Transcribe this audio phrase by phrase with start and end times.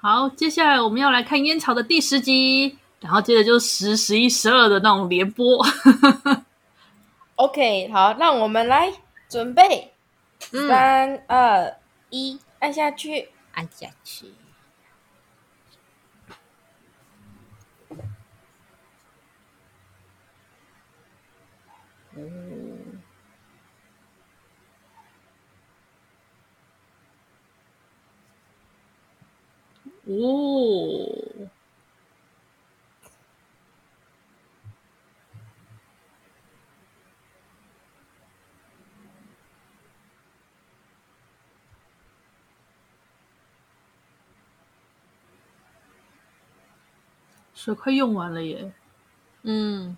[0.00, 5.64] 好，接下来我们要来看烟草的第十集，然后接着就十、十一、十二的那种连播。
[7.34, 8.92] OK，好，让我们来
[9.28, 9.92] 准备，
[10.38, 11.76] 三二
[12.10, 14.32] 一，按下去，按下去。
[22.14, 22.67] 嗯，
[30.08, 31.06] 哦，
[47.54, 48.72] 水快用完了耶，
[49.42, 49.96] 嗯。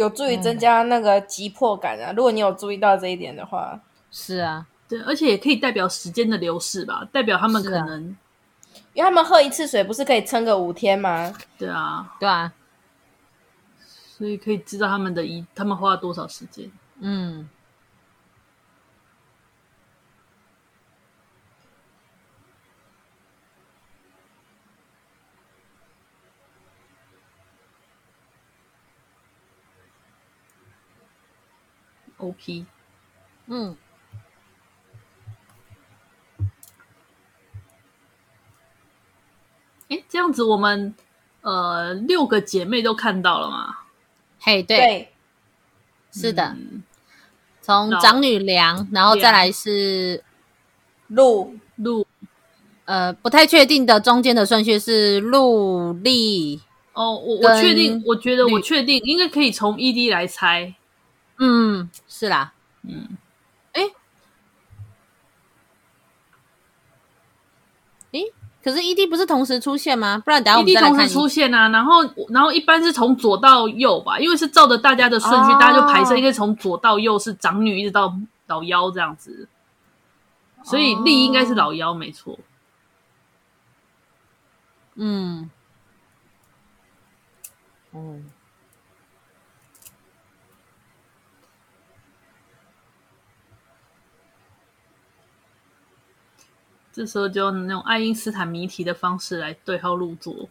[0.00, 2.10] 有助于增加那个急迫感啊！
[2.10, 3.78] 嗯、如果你有注意到这一点的话，
[4.10, 8.16] 是啊，对，而且也可以代表时间的流逝吧，代表他们可能，啊、
[8.94, 11.34] 因为他们喝一次水不是可以撑个五天吗？
[11.58, 12.50] 对啊，对啊，
[14.16, 16.70] 所以可以知道他们的一，他们花了多少时间。
[17.00, 17.48] 嗯。
[32.20, 32.64] OP，
[33.46, 33.76] 嗯，
[39.88, 40.94] 哎，这样子我们
[41.42, 43.78] 呃六个姐妹都看到了吗？
[44.38, 45.08] 嘿，对，对
[46.12, 46.82] 是的，嗯、
[47.60, 50.22] 从长女梁，然后再来是
[51.08, 52.06] 陆陆，
[52.84, 56.60] 呃，不太确定的中间的顺序是陆丽。
[56.92, 60.74] 哦，我我确定，我觉得我确定应该可以从 ED 来猜。
[61.42, 62.52] 嗯，是啦，
[62.82, 63.16] 嗯，
[63.72, 63.82] 哎，
[68.12, 68.20] 哎，
[68.62, 70.20] 可是 ED 不是同时出现吗？
[70.22, 70.94] 不然等下我们再来看。
[70.94, 78.14] ED 同时出现啊，然后然后一般是从左到右吧，因为是照着大家的顺序，哦、大家就排成，应该从左到右是长女一直到
[78.46, 79.48] 老幺这样子，
[80.62, 82.38] 所以丽应该是老幺，没错。
[84.96, 85.48] 嗯，
[87.92, 88.20] 哦。
[96.92, 100.48] 这时候就用那种爱因斯坦谜题的方式来对号入座。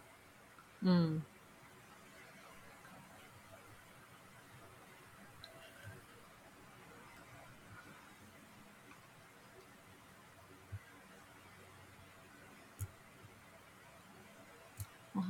[0.80, 1.22] 嗯，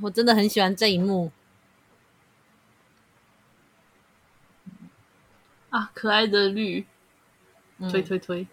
[0.01, 1.31] 我真的很喜欢这一幕
[5.69, 5.91] 啊！
[5.93, 6.85] 可爱的绿，
[7.91, 8.47] 推推推。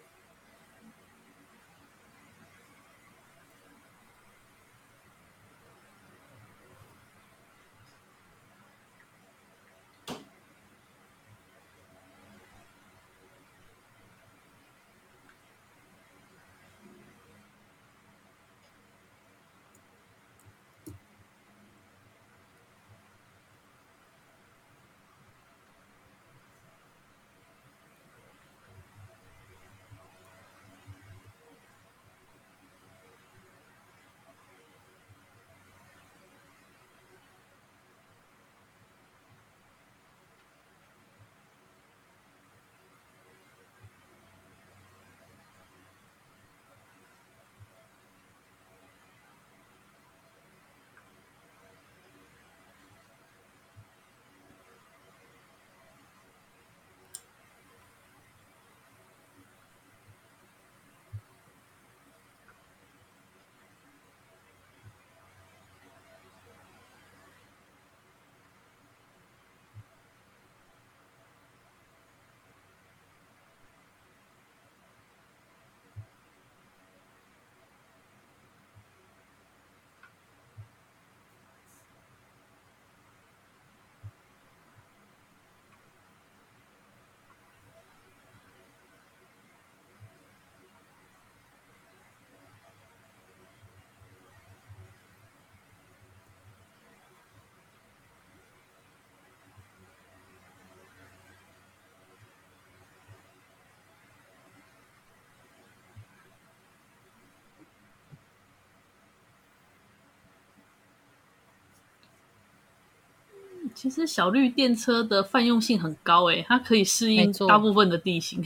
[113.79, 118.43] 其实小绿电车的泛用性很高诶，它可以适应大部分的地形。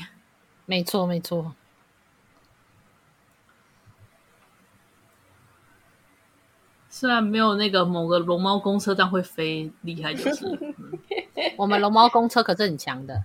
[0.67, 1.53] 没错，没错。
[6.87, 10.99] 虽然没有那个某个龙猫公车站会飞厉害，就是、嗯、
[11.57, 13.23] 我们龙猫公车可是很强的。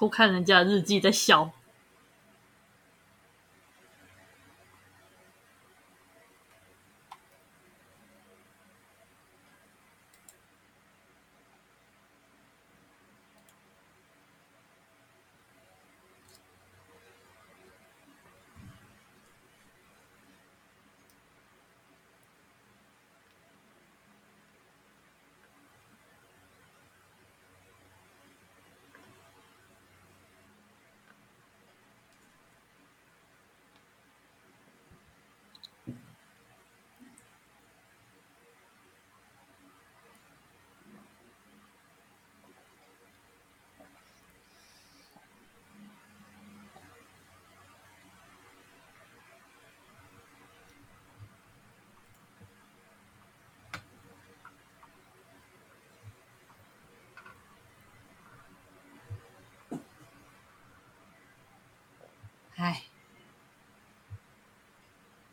[0.00, 1.50] 偷看人家日记在笑。
[62.60, 62.82] 唉，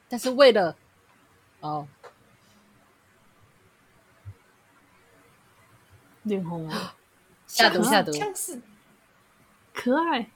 [0.07, 0.77] 但是为了
[1.59, 1.85] 哦，
[6.23, 6.95] 脸红啊，
[7.45, 8.13] 下毒下毒，
[9.73, 10.31] 可爱。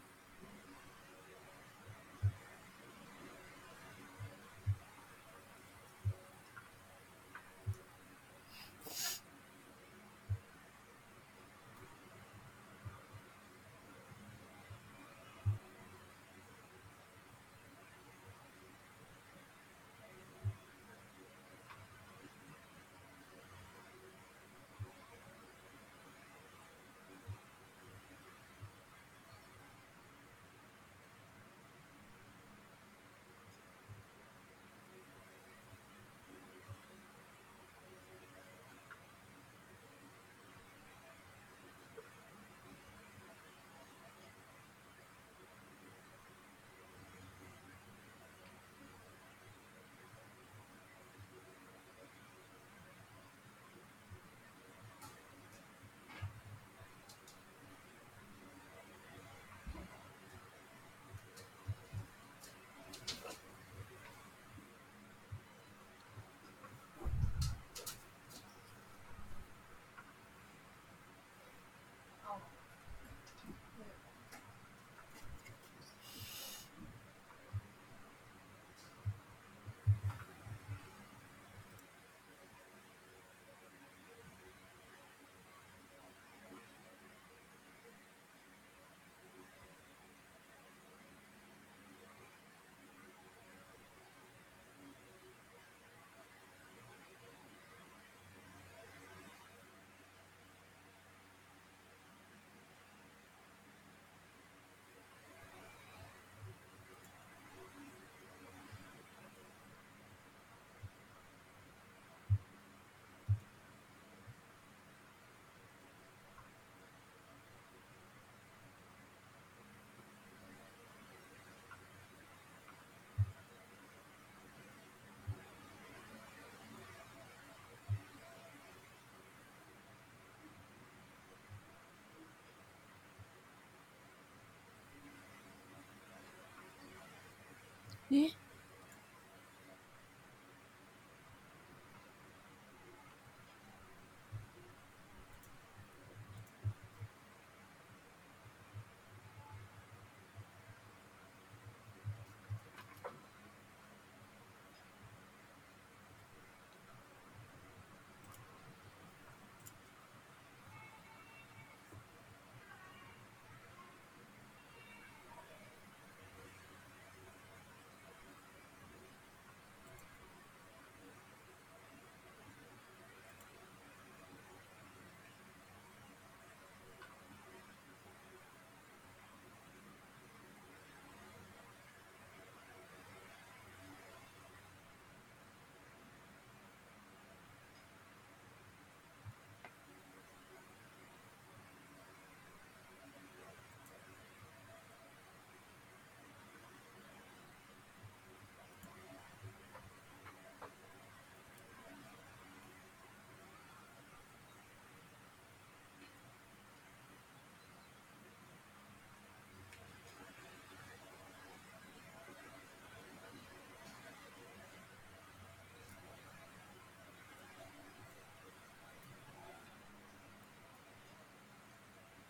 [138.12, 138.30] 诶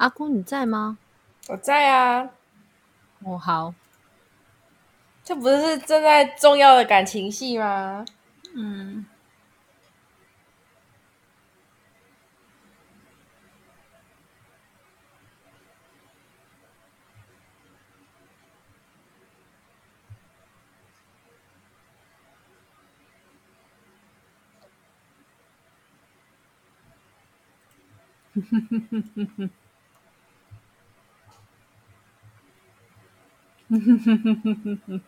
[0.02, 0.98] 阿姑你在吗？
[1.48, 2.28] 我在啊。
[3.24, 3.72] 哦，好。
[5.24, 8.04] 这不是正在重要的感情戏吗？
[8.56, 9.06] 嗯。
[33.72, 35.02] 呵呵呵呵呵呵呵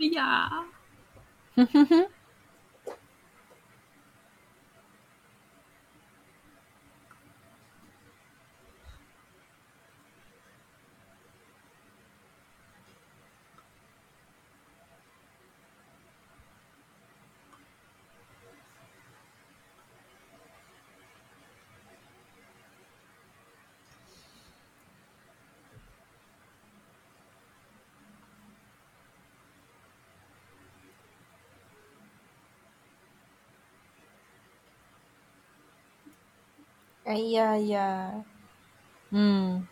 [0.00, 0.48] 哎呀，
[1.56, 2.06] 哼哼哼。
[37.08, 38.22] 哎呀呀，
[39.10, 39.66] 嗯。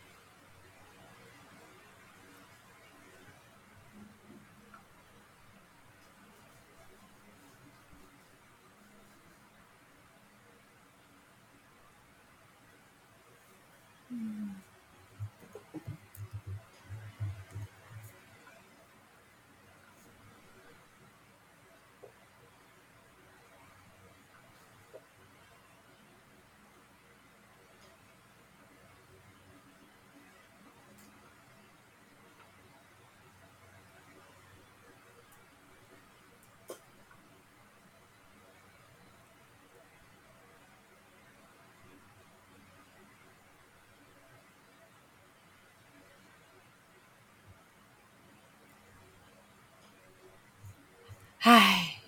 [51.46, 52.00] 唉，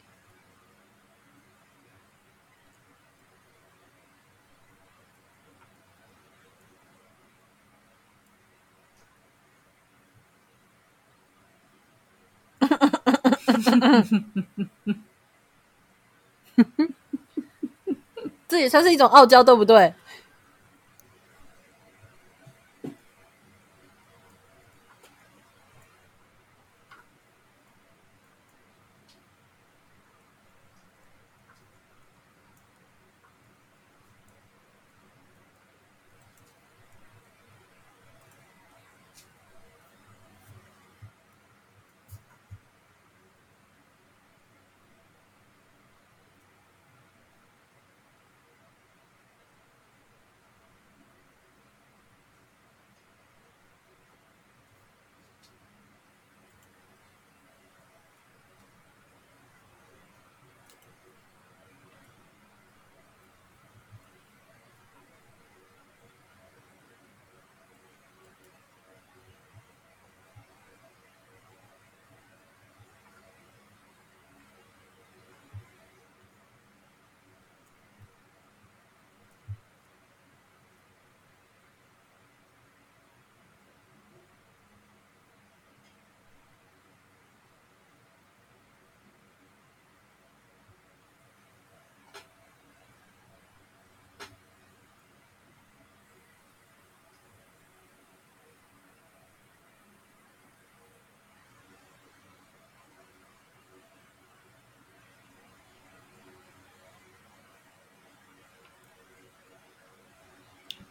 [18.48, 19.92] 这也算是一种傲娇，对不对？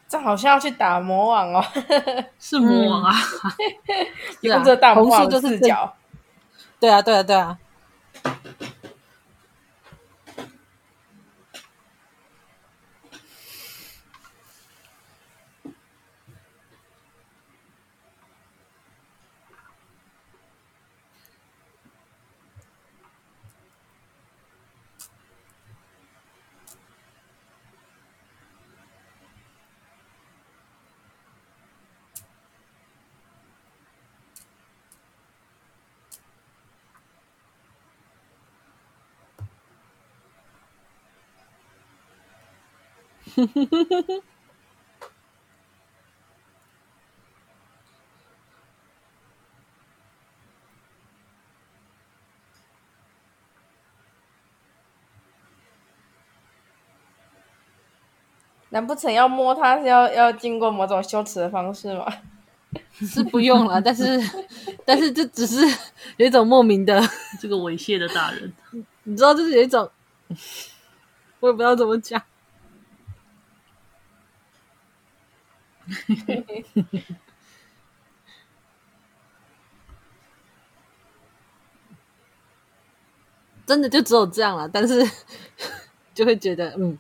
[0.08, 1.63] 这好像要去打魔王哦，
[2.39, 3.13] 是魔王啊！
[4.41, 5.93] 用这大魔王的视角，
[6.80, 7.58] 对啊，对啊，对啊。
[58.69, 62.06] 难不成要摸它是要要经过某种羞耻的方式吗？
[63.00, 64.19] 是不用了，但是
[64.86, 65.62] 但是这只是
[66.17, 67.00] 有一种莫名的
[67.39, 68.52] 这个猥亵的大人，
[69.04, 69.89] 你知道，就是有一种，
[71.39, 72.21] 我也不知道怎么讲。
[83.65, 85.06] 真的就只有这样了，但是
[86.15, 86.97] 就会觉得嗯。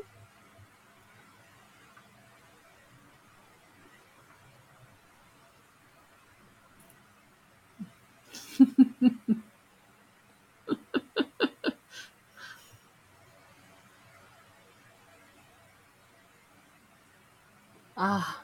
[17.96, 18.44] 啊，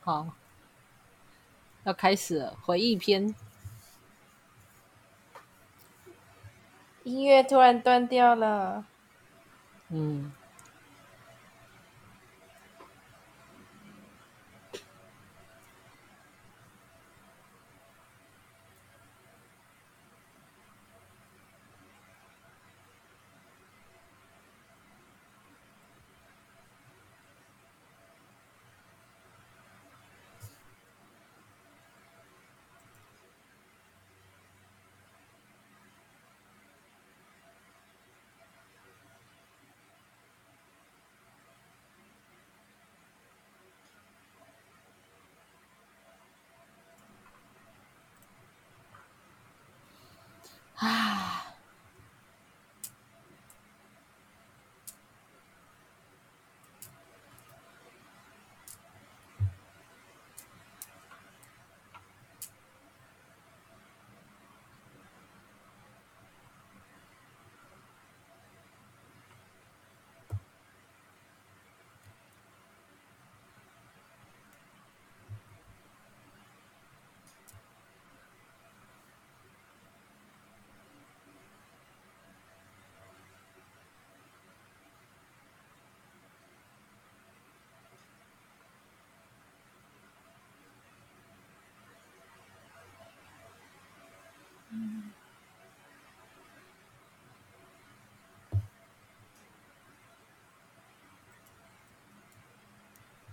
[0.00, 0.28] 好，
[1.84, 3.34] 要开始了，回忆篇。
[7.04, 8.84] 音乐突然断掉了。
[9.90, 10.32] 嗯。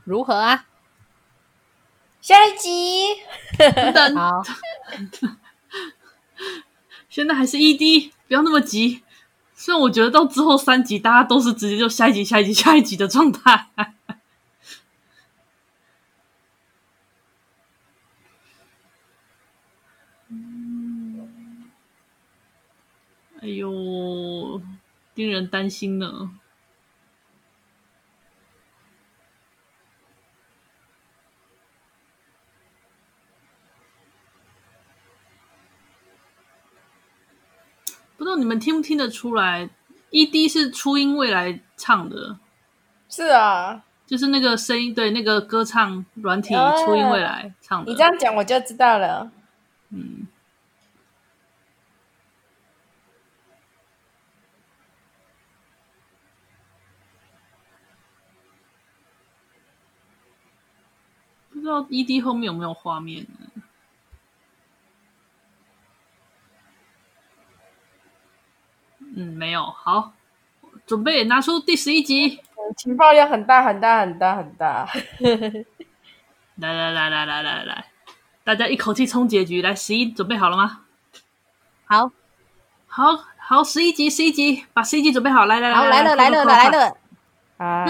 [0.03, 0.65] 如何啊？
[2.21, 3.07] 下一集，
[3.59, 4.41] 等等，好，
[7.09, 9.03] 现在还是 ED，不要那么急。
[9.53, 13.69] 虽然我觉得到之后三集，大家都是直接就下一集、下一集、下一集的状态。
[23.41, 24.61] 哎呦，
[25.15, 26.31] 令人担心呢。
[38.33, 39.69] 道你们听不听得出来
[40.09, 42.39] ？ED 是初音未来唱的，
[43.07, 47.91] 是啊，就是那个声音，对，那个歌唱软体初音未来唱的。
[47.91, 49.31] 你这样讲我就知道了。
[49.89, 50.27] 嗯，
[61.51, 63.52] 不知道 ED 后面有没有画面呢？
[69.15, 69.63] 嗯，没有。
[69.63, 70.13] 好，
[70.85, 72.39] 准备拿出第十一集。
[72.77, 74.87] 情报量很大很大很大很大。
[76.57, 77.85] 来来来来来来来，
[78.43, 79.61] 大家一口气冲结局。
[79.61, 80.81] 来，十一准备好了吗？
[81.85, 82.11] 好，
[82.87, 85.45] 好，好，十一集，十一集，把十一集准备好。
[85.45, 86.97] 来来来，好，来了来了来了。
[87.57, 87.85] 好，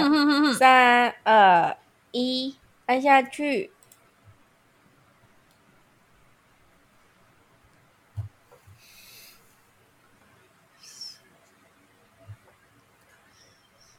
[0.58, 1.76] 三二
[2.10, 2.56] 一，
[2.86, 3.70] 按下去。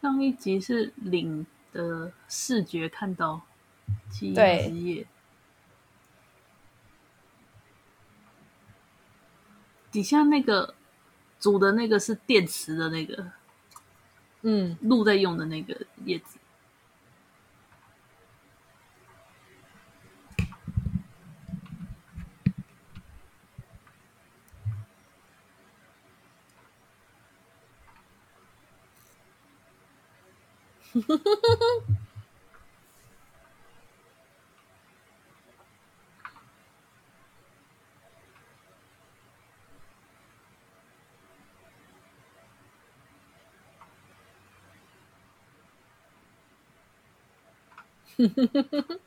[0.05, 3.41] 上一集是领的视觉看到
[4.11, 4.39] 记忆之
[4.69, 5.07] 夜，
[9.91, 10.75] 底下那个
[11.39, 13.31] 煮的那个是电池的那个，
[14.43, 16.37] 嗯，鹿在用的那个叶子。
[30.95, 31.85] 呵呵呵呵。
[48.17, 48.99] 呵呵呵呵呵。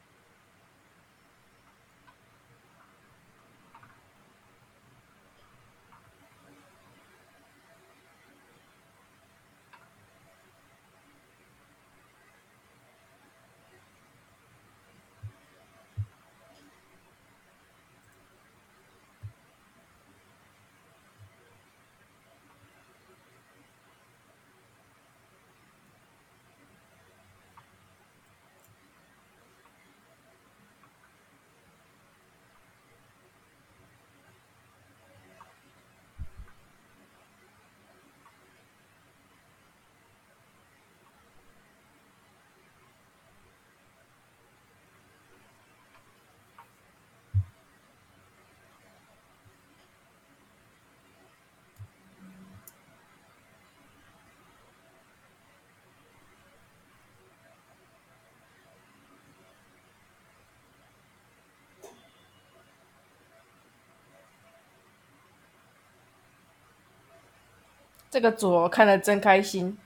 [68.10, 69.76] 这个组看的真开心。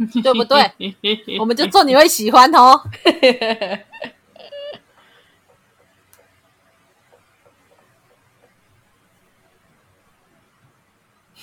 [0.22, 0.72] 对不对？
[1.38, 2.80] 我们就做你会喜欢的哦。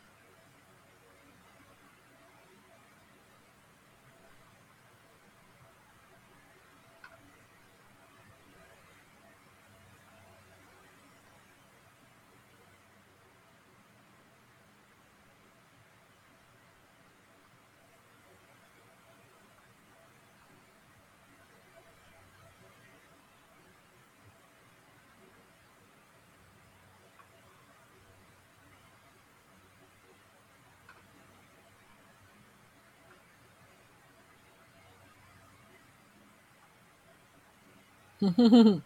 [38.22, 38.82] 哼哼哼哼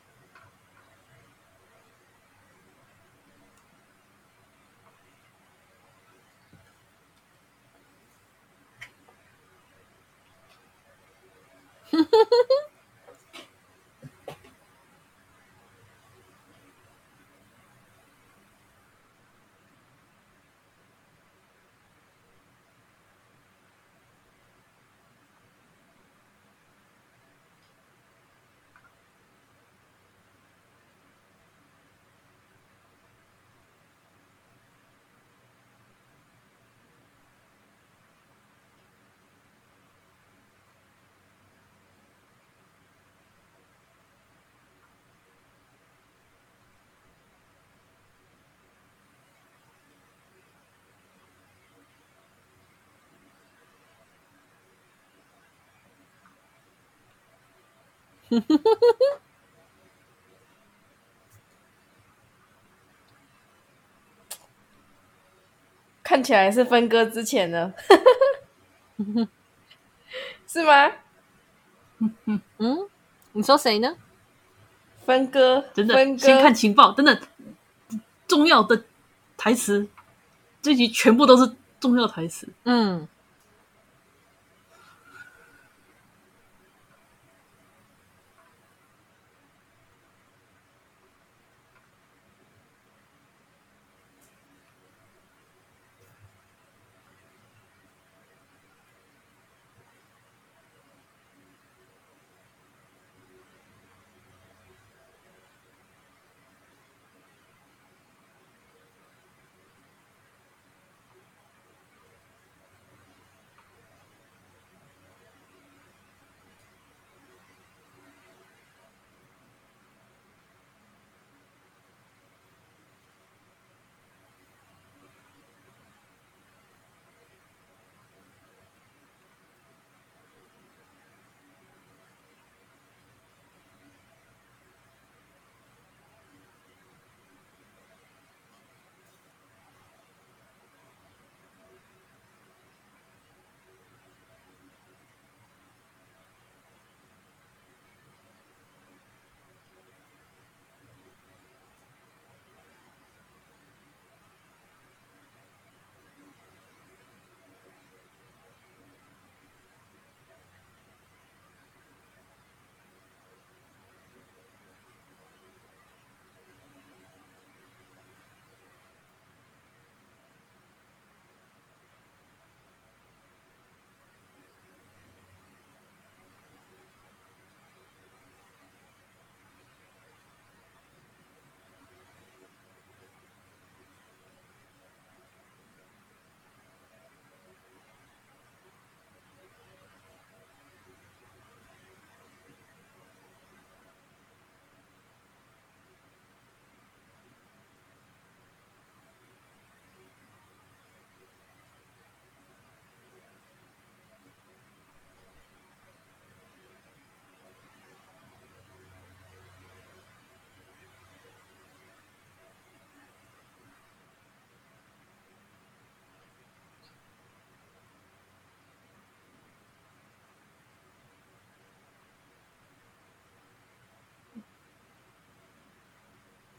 [66.03, 67.73] 看起来是分割之前的，
[70.47, 70.91] 是吗？
[72.57, 72.89] 嗯，
[73.33, 73.95] 你说谁呢？
[75.05, 77.19] 分割，真的，分割先看情报，等等，
[78.27, 78.83] 重要的
[79.35, 79.87] 台词，
[80.61, 82.47] 这集全部都是重要台词。
[82.63, 83.07] 嗯。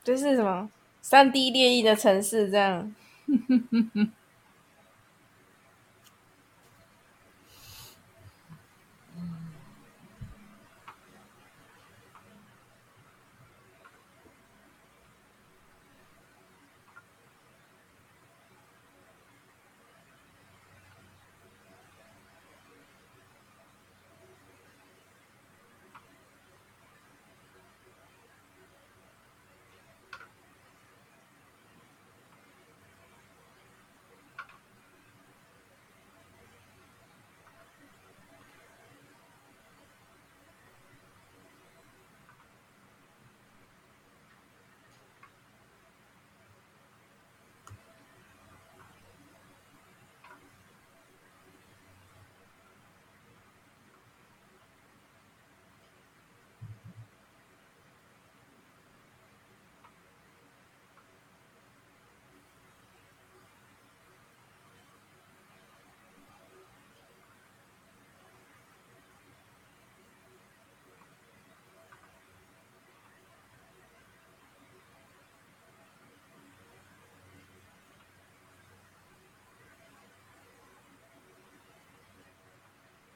[0.06, 0.70] 这是什么？
[1.02, 2.94] 三 D 列印的城市这样。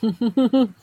[0.00, 0.74] 哼哼哼哼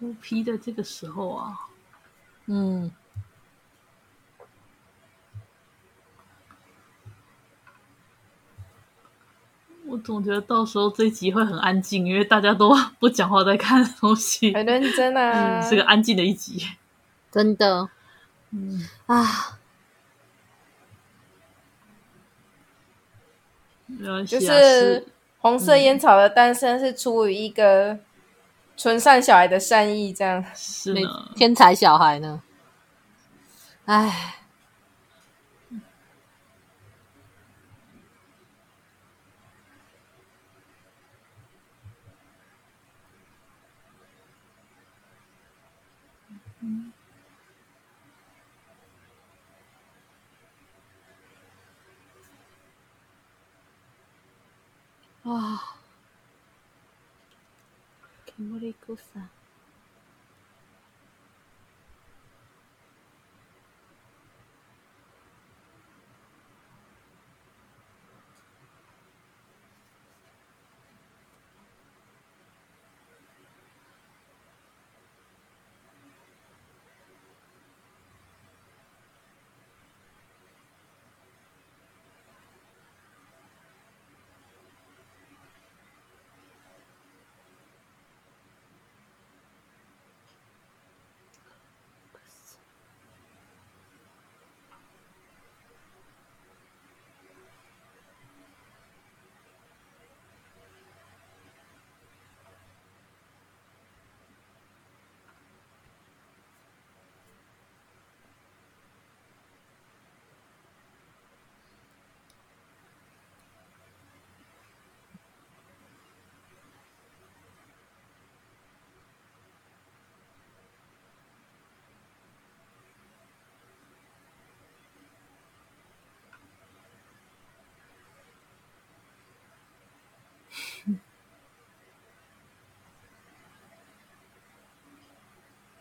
[0.00, 1.54] 乌皮的这个时候啊，
[2.46, 2.90] 嗯，
[9.86, 16.66] 我总觉得到时候这一集会很安静，因为大家都 不讲话，在看东西，很认真啊， 是个安静的一集，
[17.30, 17.90] 真的，
[18.52, 19.58] 嗯啊，
[24.26, 25.06] 就是
[25.40, 27.98] 红色烟草的诞生是出于一个。
[28.80, 30.42] 纯善小孩的善意，这样。
[30.54, 32.42] 是呢，天才小孩呢？
[33.84, 34.36] 哎，
[55.22, 55.58] 嗯，
[59.18, 59.39] 啊。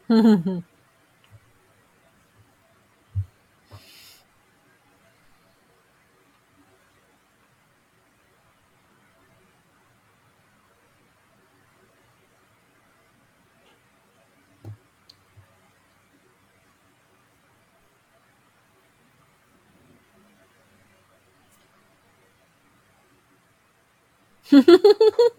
[0.10, 0.54] Ha ha ha
[24.52, 24.62] ha
[25.38, 25.39] ha!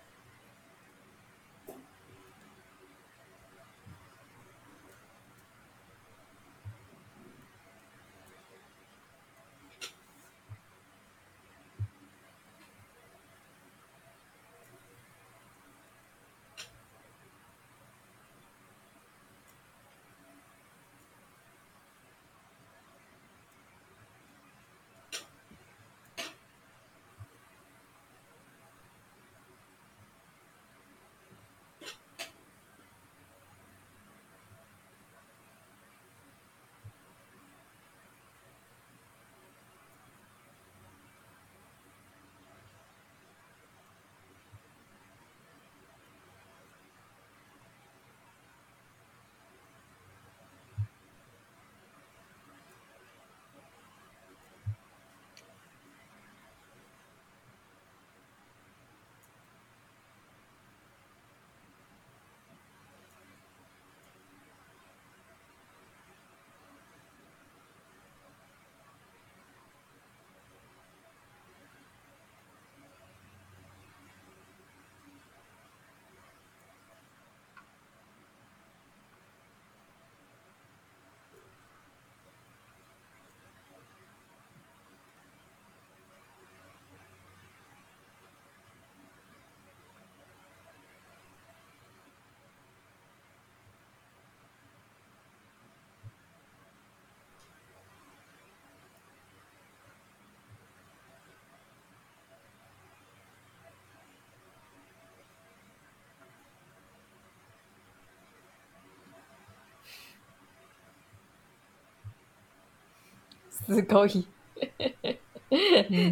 [113.73, 114.27] 是可以，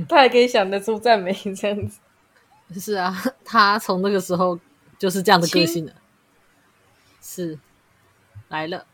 [0.07, 1.99] 他还可以想得出赞美这样子。
[2.80, 4.60] 是啊，他从那个时候
[4.97, 5.93] 就是这样的个性了。
[7.22, 7.57] 是，
[8.49, 8.86] 来了。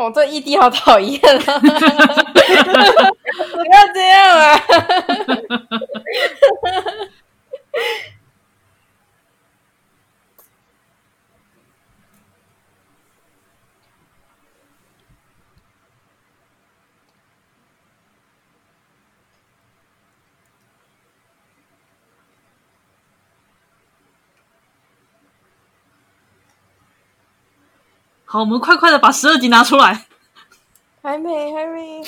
[0.00, 1.58] 哦，这异地好讨厌啊！
[1.60, 1.68] 不
[3.66, 4.58] 要这样啊！
[28.32, 30.06] 好，我们快快的把十二集拿出来。
[31.02, 32.00] 还没，还没。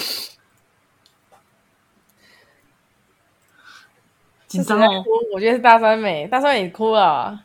[4.46, 5.04] 紧张哦！
[5.34, 7.40] 我觉得是大三美，大酸梅哭了。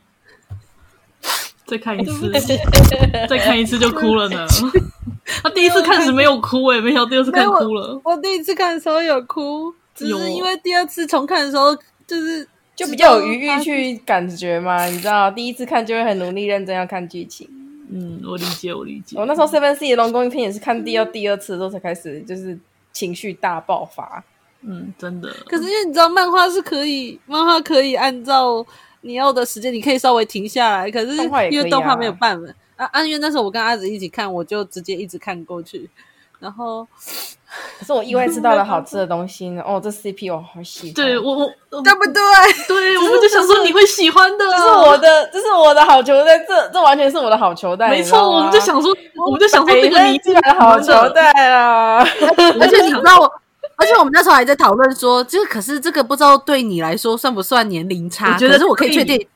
[1.66, 2.30] 再看一次，
[3.28, 4.46] 再看一次就哭了呢。
[5.42, 8.00] 他 第一次看时没有哭，哎，没想到第二次看哭了。
[8.04, 11.76] 我第一次看的时候有哭，只是因为第二次重看的时候，
[12.06, 17.50] 就是就比较有余裕去感觉嘛，你知道，第一次看就会很努力认真要看剧情。
[17.90, 19.18] 嗯，我理解，我理解。
[19.18, 22.58] 我那时候 Seven C 的龙宫片也是看第二、第二次的时候才开始，就是
[22.92, 24.24] 情绪大爆发。
[24.62, 25.34] 嗯，真的。
[25.48, 28.66] 可是因为你知道，漫画是可以，漫画可以按照
[29.02, 30.92] 你要的时间，你可以稍微停下来。
[30.92, 31.16] 可是
[31.52, 35.90] 因为动画没有办法啊，啊，因为那时候我跟阿紫一起看，我就直接一直看过去，
[36.40, 36.88] 然后。
[37.80, 39.62] 可是我意外吃到了好吃的东西呢！
[39.66, 41.48] 哦，这 CP 我好喜欢，对我我
[41.82, 42.22] 对不对？
[42.68, 48.96] 对，我们就想说你会喜欢的，这是我的，这是我的好球袋，这这完全是我的好球袋，没错，我们就想说，
[49.26, 52.00] 我们就想说这个你的好球袋啊！
[52.60, 53.32] 而且你知道，
[53.76, 58.34] 而且我们那时候还在讨论说，这个可是这个不知道对你来说算不算年龄差？
[58.34, 59.28] 我觉得是我可以确定。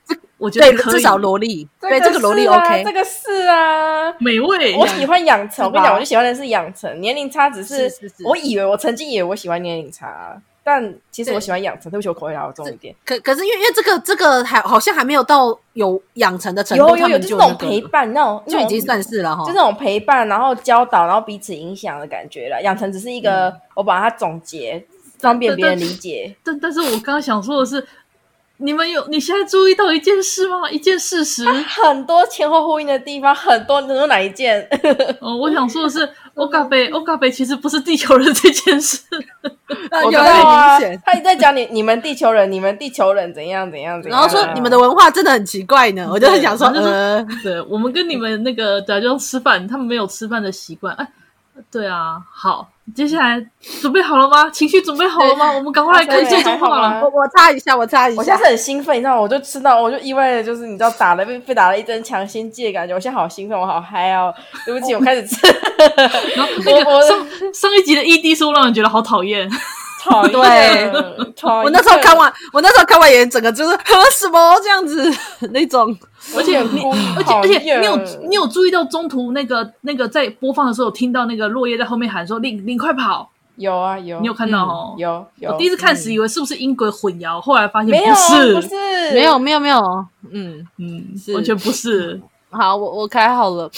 [0.42, 4.76] 我觉得至少萝莉，对这个萝莉 OK，这个是啊，美味。
[4.76, 7.00] 我喜欢养成，我跟你讲，我就喜欢的是养成。
[7.00, 7.88] 年龄差只是，
[8.26, 11.92] 我以为我曾经以为我喜欢年龄差，但其实我喜欢养成。
[11.92, 12.96] 对不起，我口味要重一点。
[13.06, 22.60] 可可是因为因为这个这个还好像还没有到有养成的程度，有有有，就是那种陪伴，那种就已经算是了哈，就那种陪伴，然后教导，然后彼此影响的感觉了。
[22.64, 24.84] 养成只是一个，我把它总结，
[25.20, 26.36] 方便别人理解。
[26.44, 27.88] 但但是我刚刚想说的是。
[28.62, 30.70] 你们有你现在注意到一件事吗？
[30.70, 33.82] 一件事实， 很多前后呼应的地方，很多。
[33.82, 34.68] 你说哪一件？
[35.20, 39.00] 哦，我想说的是， 欧嘎贝，欧嘎贝其实不是地球人这件事。
[40.06, 44.20] 我知道啊，他也在讲你你们地球人，你们地球人怎样怎样怎样。
[44.20, 50.96] 然后说你们的文化真的很奇怪呢，我就很想说，就是对我们跟你们那个假装吃饭，他们没有吃饭的习惯。
[50.96, 51.08] 哎，
[51.72, 52.71] 对啊，好。
[52.96, 53.42] 接下来
[53.82, 54.50] 准备好了吗？
[54.52, 55.52] 情绪准备好了吗？
[55.52, 57.00] 我们赶快来看最终话。
[57.02, 58.20] 我我插一下，我插一下。
[58.20, 59.22] 我现在是很兴奋，你知道吗？
[59.22, 62.94] 我就吃到，我就意外的就是你知道打了被被打了一针强心剂的感觉。
[62.94, 64.34] 我现在好兴奋，我好嗨哦！
[64.66, 65.36] 对不起，我开始吃。
[66.36, 67.18] 然后那个上
[67.54, 69.50] 上一集的 ED 是不是让人觉得好讨厌？
[70.04, 70.32] 讨厌。
[70.32, 70.92] 对，
[71.64, 75.12] 我那时候看完，我那时候看完也整个就是喝 什么这样子
[75.52, 75.96] 那种。
[76.36, 76.82] 而且你，
[77.16, 77.98] 而且而且你有
[78.30, 84.96] 你有注意到中途那个那个在播放的时候，听到那个落叶在后面喊说：“你你快跑！”有啊有，你有看到哦？
[84.98, 85.52] 有有。
[85.52, 88.70] 我第一次看时以为是不是音轨混淆，后来发现不是，不是，
[89.14, 89.80] 没有没有没有，
[90.32, 92.20] 嗯嗯，完全不是。
[92.50, 93.70] 好，我我开好了，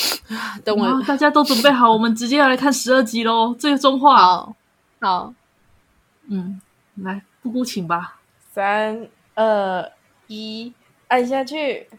[0.64, 3.54] 等我， 大家都准备好，我们直接要来看十二集喽。
[3.58, 4.56] 最终话，好，
[5.00, 5.34] 好，
[6.28, 6.62] 嗯，
[6.96, 8.20] 来，布布请吧，
[8.52, 9.92] 三二
[10.28, 10.74] 一，
[11.08, 11.90] 按下去。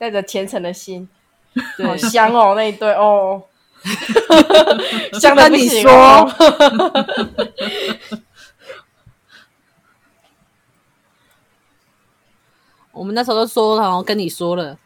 [0.00, 1.08] 带着虔诚的心，
[1.84, 3.42] 好香哦，那一对哦，
[5.20, 5.90] 香的你说，
[12.92, 14.78] 我们那时候都说了，然后跟你说了，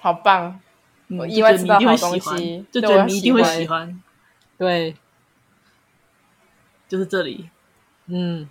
[0.00, 0.60] 好棒，
[1.10, 4.02] 我意外知道好东西，就觉得你一定会喜欢，
[4.58, 4.96] 对，
[6.88, 7.48] 就是这里，
[8.08, 8.48] 嗯。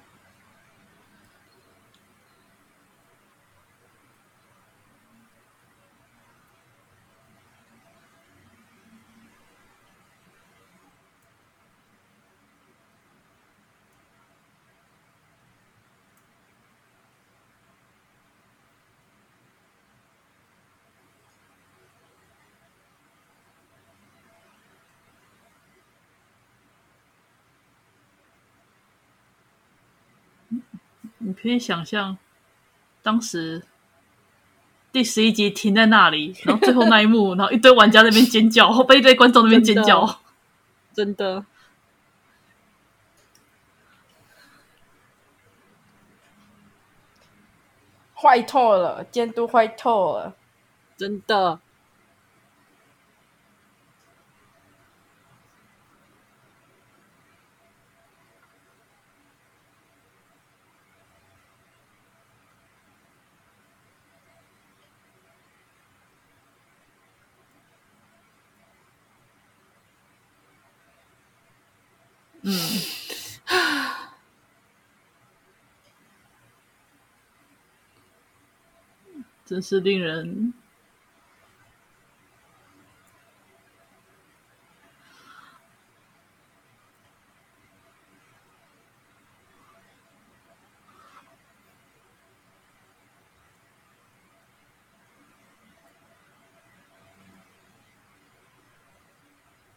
[31.27, 32.17] 你可以想象，
[33.03, 33.61] 当时
[34.93, 40.21] 第十一集停在那里，然后最后那一幕， 然后一堆玩家那边尖叫，后 被一堆观众那边尖叫，
[40.93, 41.45] 真的，
[48.15, 50.33] 坏透了，监督坏透了，
[50.95, 51.59] 真的。
[72.49, 72.53] 嗯，
[79.45, 80.53] 真是令人。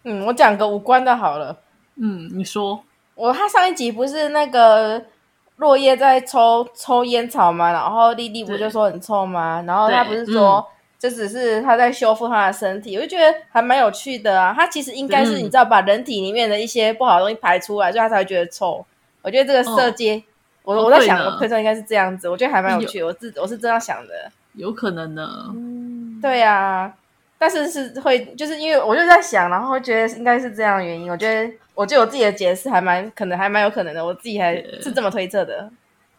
[0.05, 1.65] 嗯，我讲个无关的好了。
[2.01, 2.83] 嗯，你说，
[3.15, 5.03] 我他上一集不是那个
[5.57, 7.71] 落叶在抽抽烟草吗？
[7.73, 9.63] 然后莉莉不就说很臭吗？
[9.67, 10.67] 然后他不是说
[10.99, 14.55] 这只是他在修复他的身体，我就觉得还蛮有趣的啊。
[14.57, 18.85] 他其实应该是你知道，把人体里面的一些不好的东西排出来，所以他才会觉得臭。
[19.23, 20.25] 我觉得这个设计，
[20.63, 22.29] 我我在想，我推测应该是这样子。
[22.29, 25.29] 我觉得还蛮有趣，我自我是这样想的，有可能呢。
[25.55, 26.95] 嗯，对呀。
[27.41, 31.11] 但是是会，就是因为我就在想，然后会觉得应该是这样的原因。
[31.11, 34.05] 我觉得，我觉得我自己的解释还蛮可能，还蛮有可能的。
[34.05, 35.71] 我自己还是这么推测的。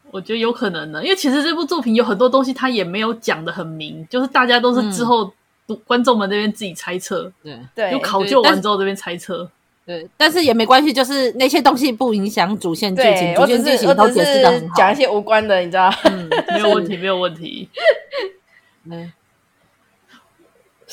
[0.10, 5.32] 我觉得有可能的，因为其实这部作品有很多东西，他也没有讲的很明，就是大家都是之后
[5.68, 7.32] 读观众们这边自己猜测。
[7.44, 9.48] 对对，就考究完之后这边猜测。
[9.86, 14.76] 对，但是也没关系，就是那些东西不影响主线剧情，主线剧情都解释的很好。
[14.76, 15.94] 讲一些无关的，你知道？
[16.06, 17.70] 嗯，没有问题，没有问题。
[18.90, 19.14] 嗯。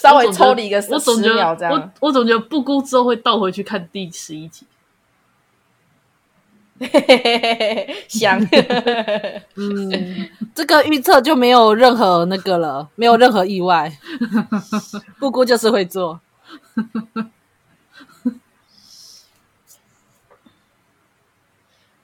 [0.00, 0.90] 稍微抽离一个十
[1.34, 4.64] 秒这样，我我总觉得布谷之后会倒回去看第十一集，
[8.06, 8.40] 想，
[9.58, 13.92] 嗯， 这个预测就没有任何那个了，没有任何意外，
[15.18, 16.20] 布谷就是会做，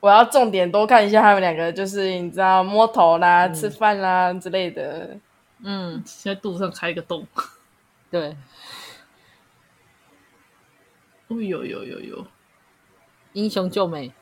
[0.01, 5.17] 我要重点多看一下他们两个，就是你知道摸头啦、嗯、吃饭啦之类的，
[5.63, 7.25] 嗯，现在肚子上开一个洞。
[8.15, 8.37] 对，
[11.27, 12.27] 哦有有有有，
[13.33, 14.13] 英雄救美。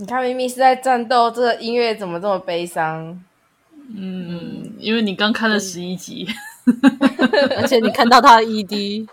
[0.00, 3.22] 你看，明明是在战斗，这个音乐怎么这么悲伤？
[3.94, 6.26] 嗯，因为你刚看了十一集，
[7.58, 9.06] 而且你看到他的 ED。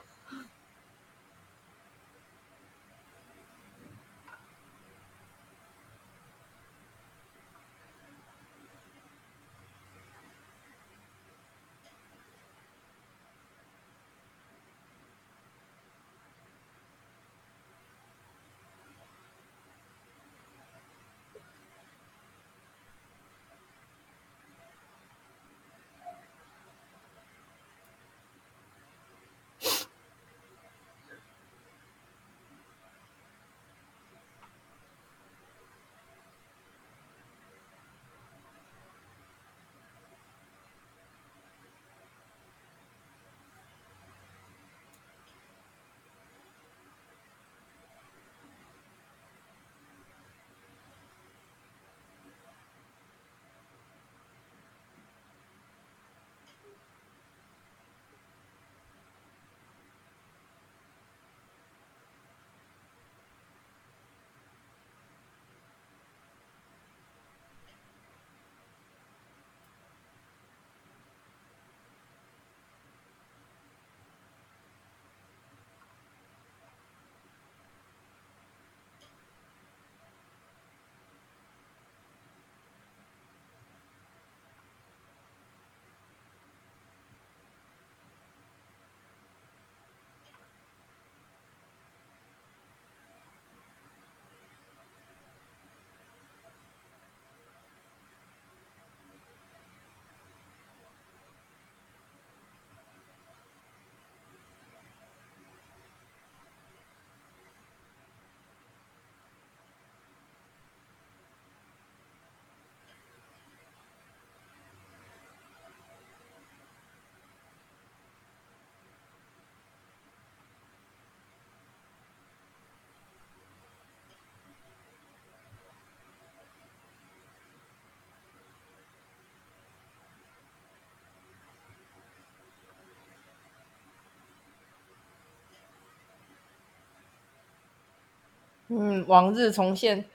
[138.69, 140.05] 嗯，往日重现。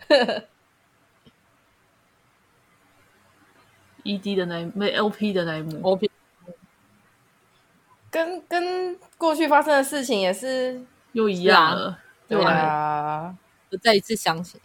[4.04, 6.10] ED 的那一没 LP 的那一幕，OP
[8.10, 13.36] 跟跟过去发生的事情也是又一样了，对啊，
[13.70, 14.60] 就再一次相信。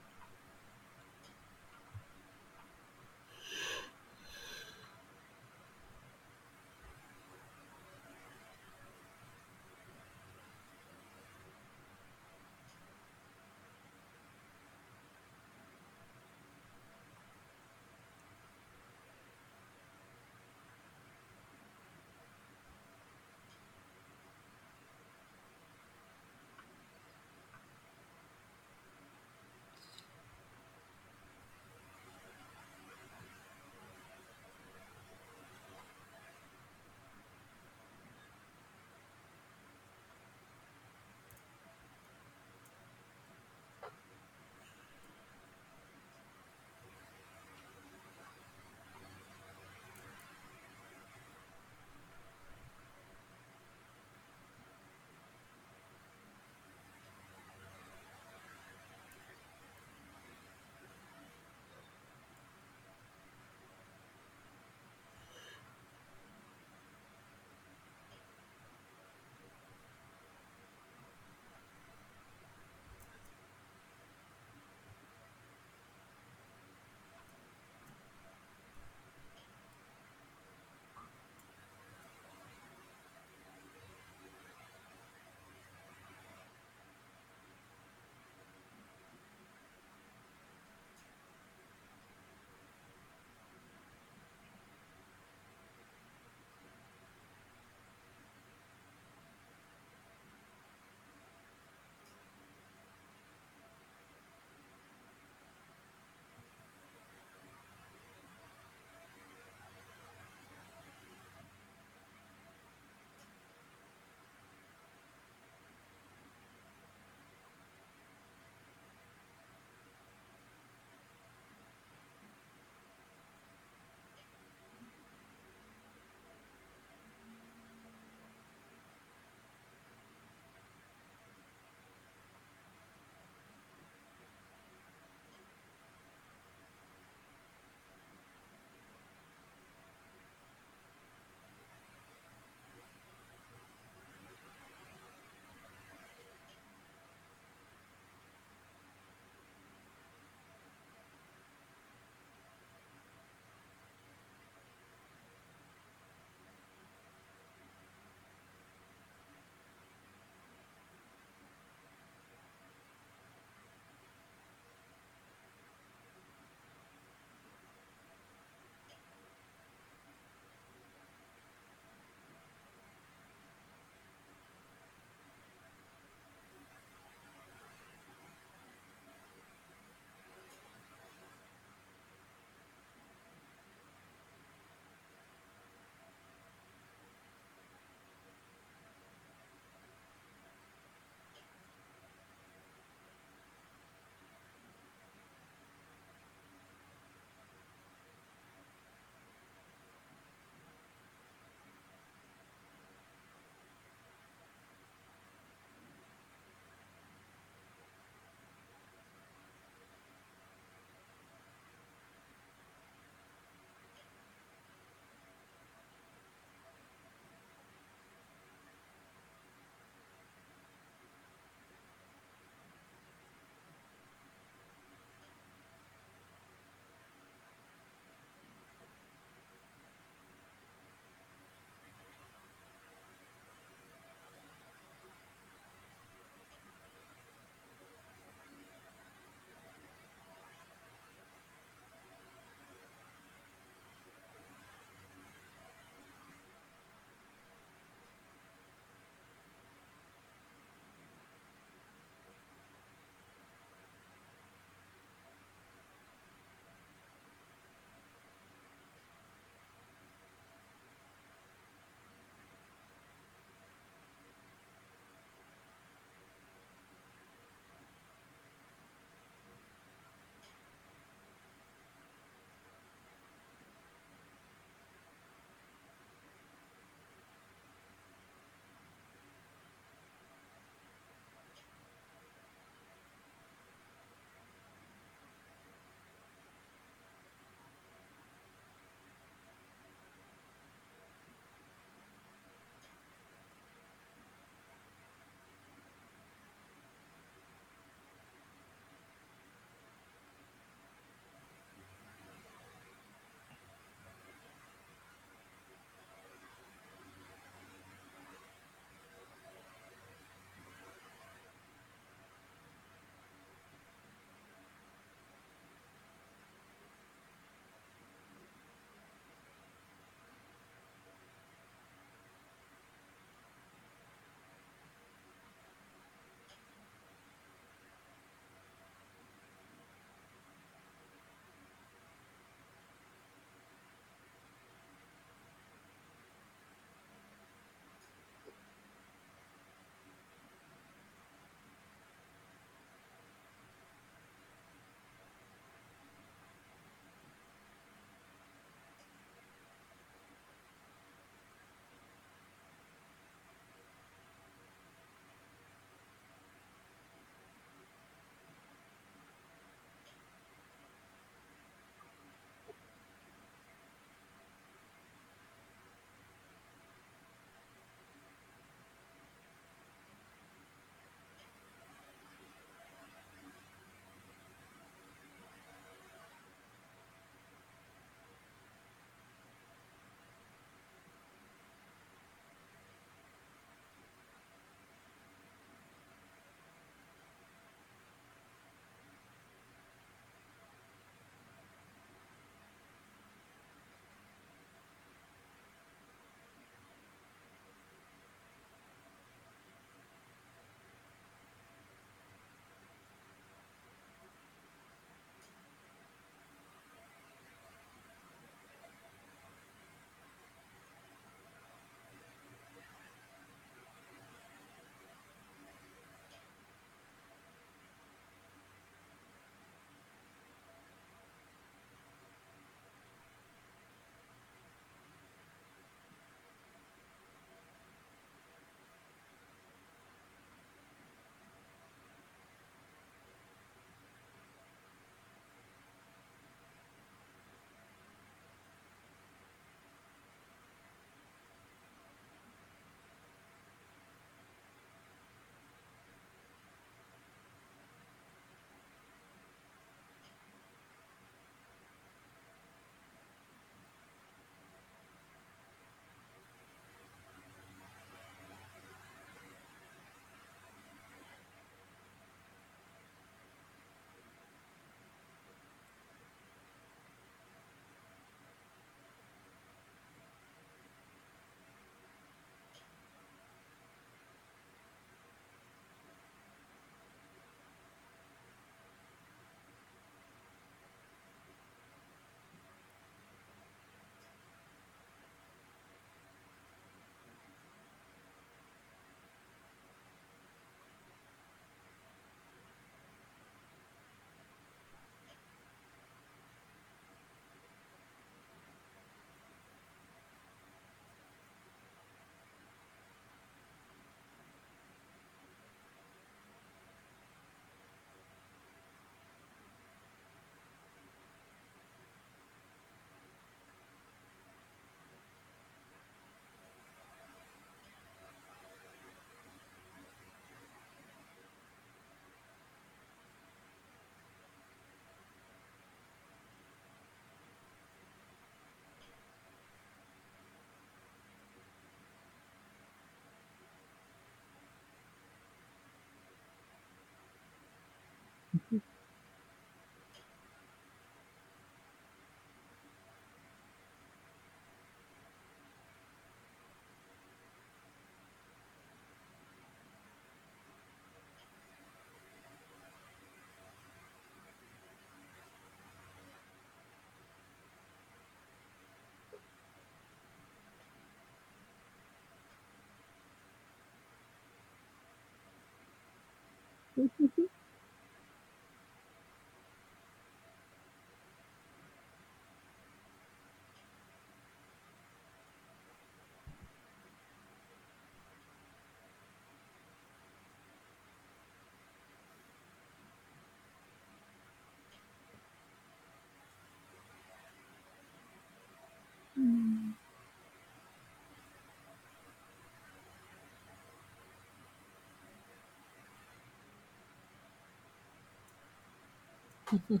[599.70, 600.00] Hehehe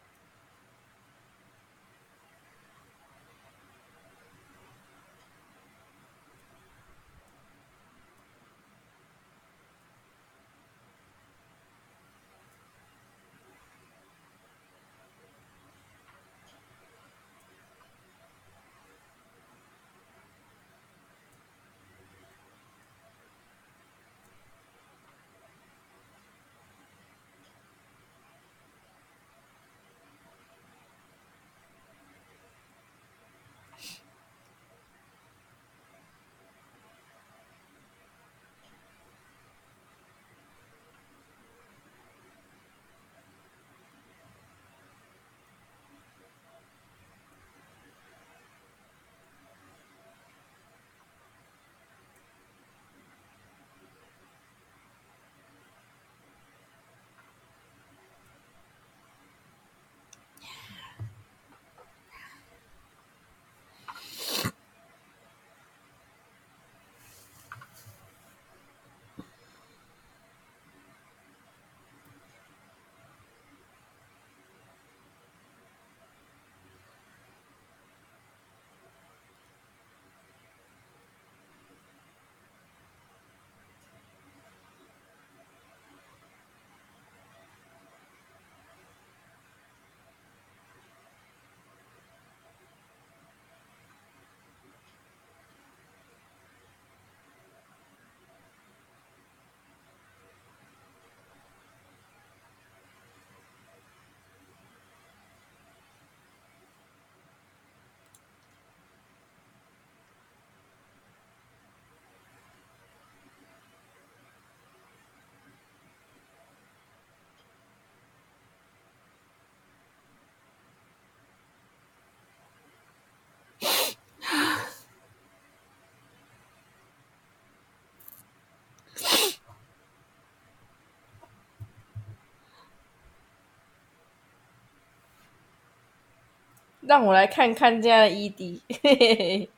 [136.88, 139.50] 让我来看看这样的 ED，嘿嘿嘿。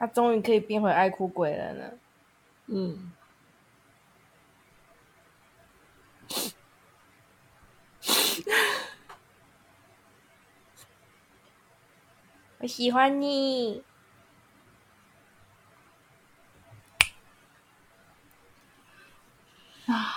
[0.00, 1.84] 他终于可以变回爱哭鬼了呢。
[2.68, 3.12] 嗯。
[12.60, 13.82] 我喜欢你。
[19.86, 20.14] 啊，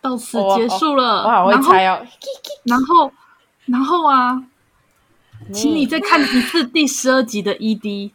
[0.00, 1.22] 到此结束了。
[1.22, 2.04] 我好会猜哦。
[2.64, 3.12] 然后，
[3.66, 4.42] 然后啊，
[5.54, 8.10] 请你再看一次第十二集的 ED。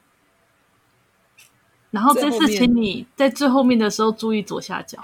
[1.96, 5.00] 然后这次，请你在最后面的时候注意左下角。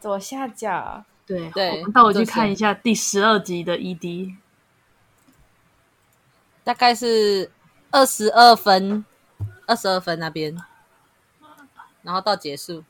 [0.00, 1.04] 左下角。
[1.26, 4.36] 对对，我们带我去看一下第十二集的 ED。
[6.62, 7.50] 大概是
[7.90, 9.04] 二十二分，
[9.66, 10.56] 二十二分那边，
[12.02, 12.84] 然后到结束。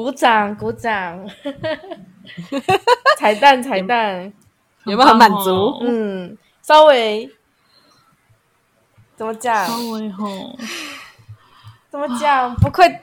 [0.00, 1.28] 鼓掌，鼓掌！
[3.18, 4.32] 彩蛋，彩蛋，
[4.86, 5.76] 有没有很满足？
[5.82, 7.30] 嗯，稍微
[9.14, 9.66] 怎么讲？
[9.66, 10.56] 稍微吼，
[11.90, 12.54] 怎么讲？
[12.56, 12.98] 不愧。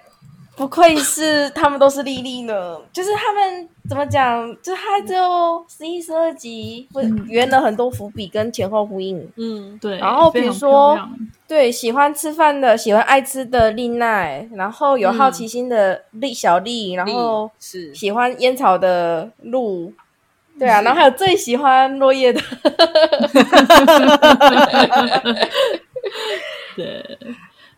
[0.57, 9.31] 不愧是他们都是莉莉呢，就是他们怎么讲，就他只有十一、十二集，会圆了很多伏笔跟前后呼应。
[9.35, 9.99] 嗯，对。
[9.99, 10.99] 然后比如说，
[11.47, 17.93] 对喜欢吃饭的、喜欢爱吃的丽奈，然后有好奇心的莉小莉，然后是。
[17.93, 19.93] 喜欢烟草的鹿，
[20.57, 22.41] 对啊，然后还有最喜欢落叶的，
[26.75, 27.17] 对。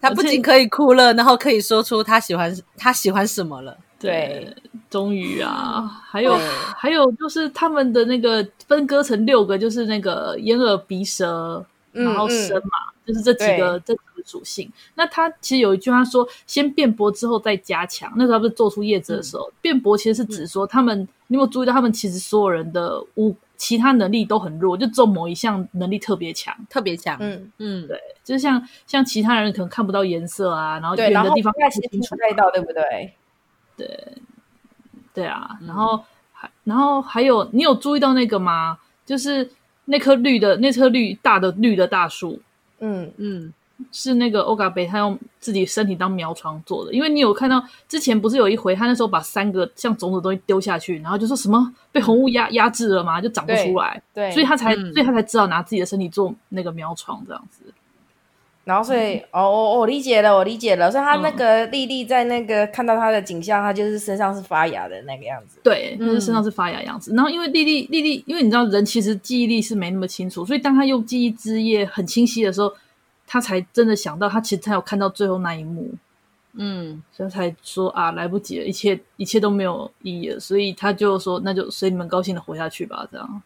[0.01, 3.77] 他不仅可以哭了，然后可以说出他喜欢他喜欢什么了。
[3.99, 4.55] 对，
[4.89, 6.37] 终于啊，还有
[6.77, 12.71] 还有就是他们的那个分割成六个，就是那个眼耳鼻舌，然后身嘛，
[13.05, 14.71] 就是这几个这几个属性。
[14.95, 18.09] 那他其实有一句话说，先辩驳之后再加强。
[18.15, 20.97] 那时候他不是做出叶子的时候，辩驳其实是指说他们，
[21.27, 23.35] 你有没有注意到他们其实所有人的无。
[23.59, 27.17] 其他能力都很弱，就做某一项能力特别强，特别强。
[27.19, 27.51] 嗯。
[27.57, 33.13] 嗯，对，就是像像其他人可能看不到颜色啊，然后远的地方看不清楚，到对不对？
[33.75, 34.13] 对，
[35.13, 38.79] 对啊，然后还然后还有，你有注意到那个吗？
[39.05, 39.51] 就是
[39.85, 42.41] 那棵绿的那棵绿大的绿的大树，
[42.79, 43.11] 嗯。
[43.17, 43.53] 嗯。
[43.91, 46.93] 是那个欧嘎贝，他用自己身体当苗床做的。
[46.93, 54.01] 因为你有看到之前不是有一回，他那时候把三个像种子的东西丢下去，然后就说什么被红雾压压制了嘛，就长不出来。
[54.13, 57.63] 对，对所以他才，嗯、所以他才知道拿自己的身体做那个苗床这样子。
[58.65, 60.91] 然后所以，嗯、哦，我我理解了，我理解了。
[60.91, 65.59] 所以他那个丽丽在那个看到他的景象，他就是身上是发芽的那个样子。
[65.63, 67.11] 对，就是身上是发芽样子。
[67.11, 72.71] 嗯、然后因为丽丽，丽丽，因为你知道人其实记忆力是没那么清楚，所以当他用记忆之夜很清晰的时候。
[73.31, 75.93] 他才真的想到，他其实他有看到最后那一幕，
[76.53, 83.41] 嗯，所以才说啊，来不及了，一切一切都没有意义了，所以他就说，那就随你们高兴的活下去吧，这样，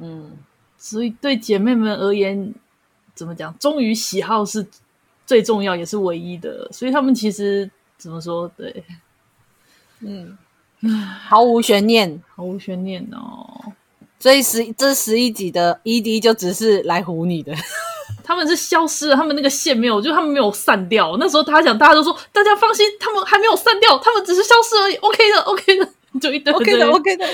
[0.00, 0.32] 嗯，
[0.76, 2.52] 所以对姐妹们而言，
[3.14, 4.66] 怎么讲，忠于喜好是
[5.24, 8.82] 最重要也是唯一的，所以他们其实怎么说，对，
[10.00, 10.36] 嗯，
[11.20, 13.72] 毫无悬念，毫无悬念哦，
[14.18, 17.54] 所以十这十一集的 ED 就只是来唬你的。
[18.28, 21.16] 他们是消失了，他们那个线没有，就他们没有散掉。
[21.18, 24.96] 那时候他讲，大家都说大家放心，他们还没有散掉，他们只是消失而已。
[24.96, 25.88] OK 的，OK 的，
[26.20, 27.26] 就一堆 OK 的，OK 的，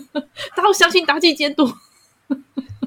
[0.56, 1.70] 大家相信妲己监督。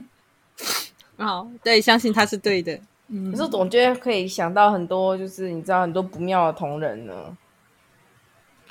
[1.17, 2.79] 好，对，相信他是对的。
[3.09, 7.13] 嗯，可是总觉得可以想到很多，就是你知道很多不妙的同人呢。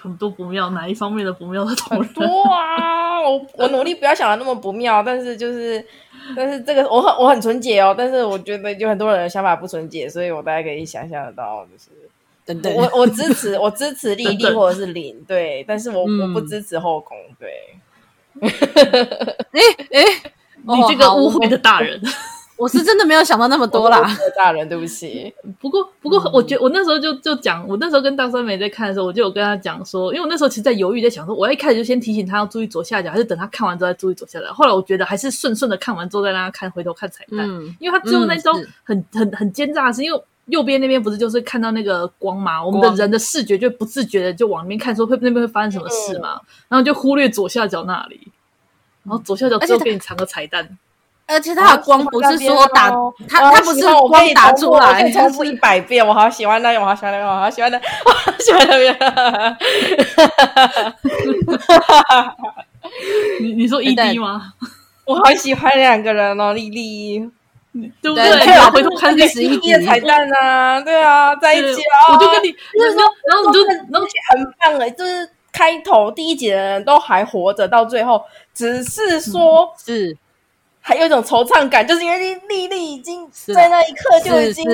[0.03, 2.07] 很多不妙，哪一方面的不妙的同人？
[2.07, 3.21] 很多啊！
[3.21, 5.85] 我我努力不要想的那么不妙，但是就是，
[6.35, 11.91] 但是这个我很我很纯洁哦，但是我觉得有很多人的想法不纯洁，所以我大家可以想象得到，就是
[12.47, 17.51] 等等，我我支持我支持丽丽或者是林，对，但是我、嗯、我不支持后宫，对。
[18.41, 19.61] 哎
[19.91, 20.03] 哎，
[20.63, 22.01] 你这个误会的大人。
[22.61, 24.07] 我是真的没有想到那么多啦，
[24.37, 25.33] 大人，对不起。
[25.59, 34.53] 不过，不过，我觉得我那时候就就讲，我那时候跟大三美在看的时候，我就有跟他讲说，因为我那时候其实在犹豫，在想说，我一开始就先提醒他要注意左下角，还是等他看完之后再注意左下角。
[34.53, 38.53] 后来我觉得还是顺顺的看完之后再让他看，回头看彩蛋，嗯、因为他最后那招
[38.85, 48.21] 很、嗯、很很奸诈，是因为右边那边不是就是看到那个光嘛，我们的人的视觉就不自觉的就往那边看，说会那边会发生什么事嘛，嗯、然后就忽略左下角那里，
[49.05, 50.77] 然后左下角最后给你藏个彩蛋。
[51.31, 52.91] 而且他的光不是说打
[53.29, 56.05] 他，他不是光打出来，重复一百遍。
[56.07, 58.95] 我好喜欢那个，我好喜欢那个，我好喜欢那，我好喜欢那边。
[63.41, 64.53] 你你说 ED 吗？
[65.05, 67.21] 我好喜欢两个人哦，丽丽，
[68.01, 68.25] 对不对？
[68.47, 78.23] 然后回头看第十一集的彩蛋啊，对啊，在一起啊，我就跟你，然后然后你就然后很棒哎，就是开头第一集的人都还活着，到最后
[78.55, 80.17] 只是说是
[80.81, 84.65] 还有一种惆怅感，就是因为莉莉已经在那一刻就已经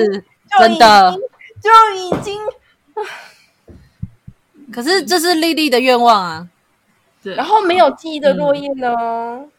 [0.57, 1.19] 真的
[1.61, 2.39] 就已经，
[4.71, 6.47] 可是这是莉莉的愿望啊。
[7.23, 8.95] 对，然后没有记忆的落叶呢？
[8.97, 9.51] 嗯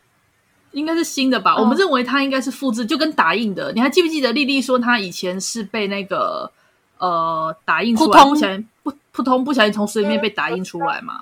[0.73, 3.73] 应该是新的吧，哦、我们认为它应该是复制，就跟打印的。
[3.73, 6.53] 你还记不记得莉莉说她以前是被那个
[6.99, 11.21] 呃打印出来，不小心不扑通不小心从水里面被打印出来嘛？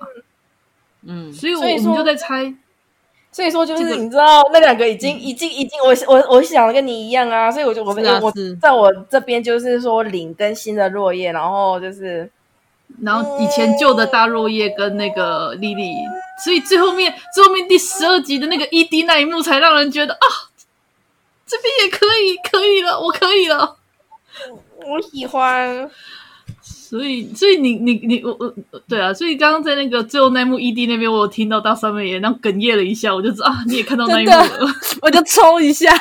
[1.02, 2.52] 嗯，所以我们就在猜，
[3.36, 12.30] 所以说就是你知道那两个已经已经已经我我我想的跟你一样啊，所以我就我们我在我这边就是说领更新的落叶，然后就是。
[13.02, 15.92] 然后以前旧的大落叶跟那个莉莉，
[16.42, 20.26] 所以最后面最后面第十二集的那个 ED 那一幕才让人觉得啊，
[21.44, 23.76] 这边也可以，可以了，我可以了，
[24.86, 25.90] 我喜欢。
[26.88, 28.54] 所以所以你你你我我
[28.86, 34.72] 对啊，所以刚刚在那个最后那幕 ED 那边，我有听到大上面也然后哽咽了一下，我就知道 啊，你也看到那一幕了，
[35.02, 35.92] 我就抽一下，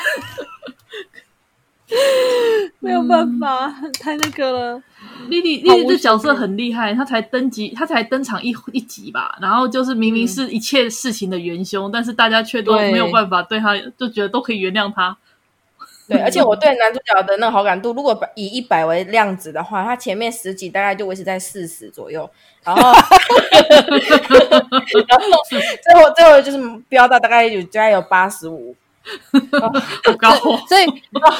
[2.78, 4.82] 没有办法，嗯、太那个了。
[5.28, 15.16] 莉莉莉莉这角色很厉害，她才登集，她才登场一一集吧，然后就是明明是一切事情的元凶，嗯、但是大家却都没有办法对她，就觉得都可以原谅她。
[16.08, 22.28] 对， 而且我对男主角的那个好感度，如果以一百为量值的话，他前面十集大概就维持在四十左右，
[22.64, 22.82] 然后，
[25.08, 25.26] 然后
[25.82, 26.58] 最后最后就是
[26.88, 28.74] 飙到大概有大概有八十五，
[29.60, 30.30] 好高，
[30.68, 30.86] 所以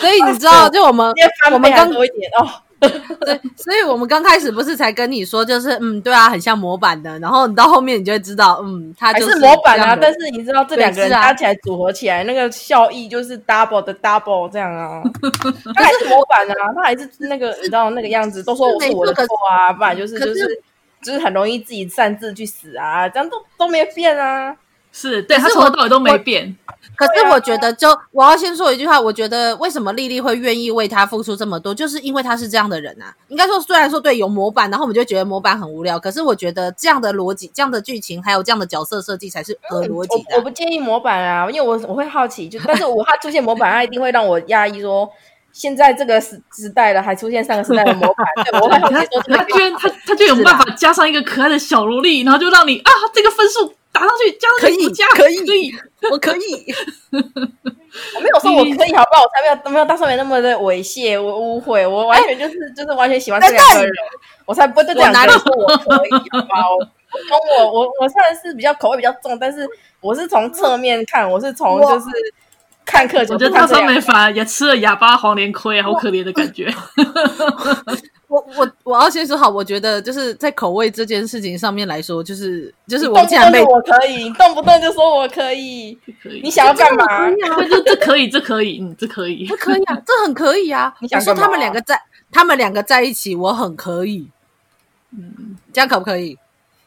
[0.01, 1.13] 所以你知道，就我们
[1.53, 2.49] 我们刚多一点哦。
[2.81, 7.19] 对，所以我们刚开始不是才跟你说，就是嗯，对啊，很像模板的。
[7.19, 9.97] 然后你到后面，你就会知道，嗯，它就是，是模板啊。
[9.97, 15.03] 但是你知道，这两个人加起来组合起来，那个效益就是 double 的 double 这样啊。
[15.75, 20.63] 它还是模板啊，它还是那个你知道那个样子，都说我是我的错啊，不然就是就是
[21.03, 24.55] 就是很容易自己擅自去死啊，这样都都没变啊。
[24.99, 26.57] 是对，他从头到尾都没变。
[26.97, 33.13] 可是我觉得，就我要先说一句话，我觉得为什么莉莉会愿意为他付出这么多，就是因为他是这样的人啊。
[33.29, 40.25] 应该说，虽然说对有模板，然后我们就觉得模板很无聊，可是我觉得这样的逻辑、这样的剧情，还有这样的角色设计才是合逻辑的。
[40.31, 44.81] 我我不建议模板啊，因为我我会好奇，就但是我怕出现模板，他一定会让我压抑。
[44.81, 45.07] 说
[45.53, 53.75] 现在这个时时代了，还出现上个时代的模板，对，我会好奇说他居然他他就有办法加上一个可爱的小萝莉，然后就让你啊这个分数。
[53.97, 55.73] 打上去，加可以加可以可以，
[56.13, 56.75] 我可以。
[58.15, 59.23] 我没有说我可以，好不好？
[59.23, 63.93] 我才没有没有大少爷那么的猥亵，我误会，我完全就是就是完全喜欢这两个人，
[64.45, 66.77] 我才不会对这两个人说我可以，好不好？
[66.77, 69.67] 我我我我算是比较口味比较重，但是
[70.01, 72.07] 我是从侧面看，我是从就是
[72.87, 76.73] 看客，我觉得他上面反而也吃了哑巴黄连亏，好可怜的感觉。
[78.29, 87.31] 我我我要先说好，我觉得就是在口味这件事情上面来说，就是就是我这样被我可以动不动就说我可以，可以，你想要干嘛？
[87.69, 90.93] 这这可以，这可以，嗯，这可以，这可以啊， 这很可以啊。
[91.01, 92.01] 你想说他们两个在，
[92.33, 94.29] 他们两个在一起，我很可以，
[95.13, 96.37] 嗯，这样可不可以？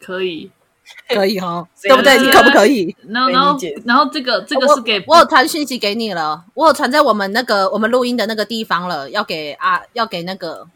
[0.02, 0.52] 可以，
[1.16, 2.18] 可以哈，对不对？
[2.20, 2.96] 你可不可以？
[3.08, 10.68] 然后然后然后这个这个是给我有传讯息给你了，我有传在我们那个我们录音的那个地方了，要给啊，要给那个。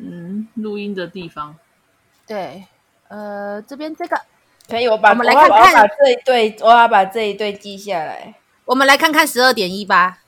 [0.00, 1.56] 嗯，录音的地方，
[2.24, 2.62] 对，
[3.08, 4.16] 呃，这边这个
[4.68, 8.32] 可以，我把我们来看看把这一对，我要把这一对记下来。
[8.64, 10.18] 我们来看看十二点一吧。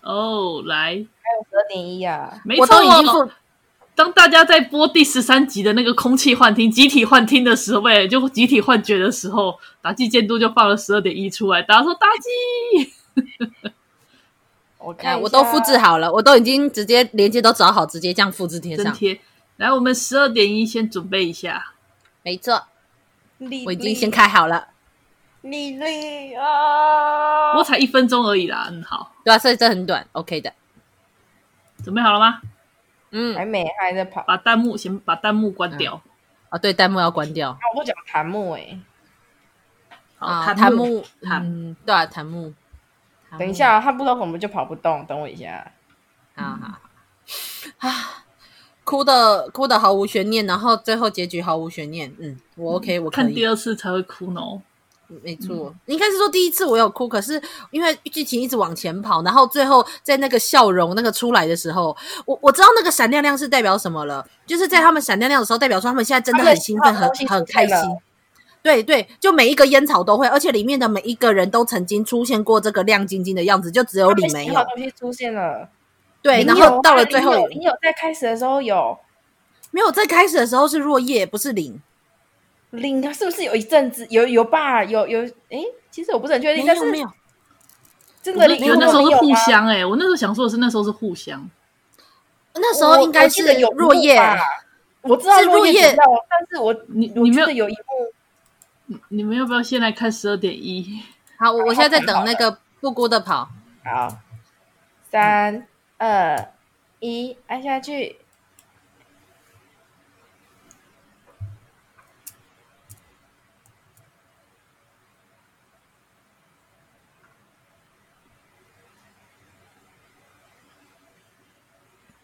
[0.00, 3.30] 哦，来，还有十二点一啊，没错，我都已经付。
[3.98, 12.92] 当大家在播第十三集的那个空气幻听、集体幻听的时候，喂，就集体幻觉的时候，打击监督就放了十二点一出来，大家说打击。
[14.78, 18.94] 我看我都复制好了，我都已经直接连接都找好，直接这样复制贴上。
[18.94, 19.18] 贴
[19.56, 21.72] 来，我们十二点一先准备一下。
[22.22, 22.66] 没错，
[23.66, 24.68] 我已经先开好了。
[25.40, 30.52] 莉莉啊，不过才一分钟而已啦，嗯，好，对啊，所以这很短，OK 的。
[31.82, 32.40] 准备好了吗？
[33.10, 34.22] 嗯，还没，还在跑。
[34.22, 36.00] 把弹幕先把弹幕关掉。
[36.48, 37.50] 啊、对，弹幕要关掉。
[37.50, 38.80] 啊、我不讲弹幕哎、欸。
[40.18, 42.52] 啊，弹幕，嗯，对啊，弹幕。
[43.38, 45.04] 等一下，他不知道我们就跑不动。
[45.06, 45.70] 等我一下，
[46.34, 46.78] 好好
[47.78, 48.24] 啊，
[48.82, 52.12] 哭的哭的毫无悬念，然后最后结局毫无悬念。
[52.18, 54.40] 嗯，我 OK，我看第二次才会哭呢。
[55.22, 57.40] 没错，应该是说第一次我有哭，可是
[57.70, 67.76] 因为剧情一直往前跑，然后最后在那个笑容那个出来的时候，我我知道那个闪亮亮是代表什么了，就是在他们闪亮亮的时候，代表说他们现在真的很兴奋，很很开心。
[68.60, 74.52] 对对，就每一个烟草都会，而且里面的每一个人都曾经出现过这个亮晶晶的样子，就只有你没有。
[74.52, 75.70] 东西出现了，
[76.20, 78.98] 对，然后到了最后，你有在开始的时候有，
[79.70, 81.80] 没有在开始的时候是若叶，不是林。
[82.70, 84.84] 林他是不是有一阵子有有吧？
[84.84, 87.10] 有有哎，其实我不是很确定，但是没有，
[88.22, 91.48] 真的，你那时候是互相哎，我那时候想说的是那时候是互相，
[92.54, 94.20] 那时候应该是有落叶，
[95.00, 97.72] 我知道落叶，但是我你你们有有一
[98.86, 101.02] 幕，你们要不要先来看十二点一？
[101.38, 103.48] 好，我我现在在等那个布谷的跑，
[103.84, 104.18] 好，
[105.10, 105.66] 三
[105.96, 106.52] 二
[107.00, 108.18] 一，按下去。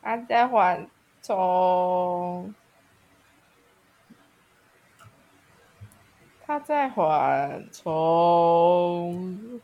[0.04, 0.86] 他在缓
[1.22, 2.54] 冲，
[6.44, 9.62] 他在缓冲，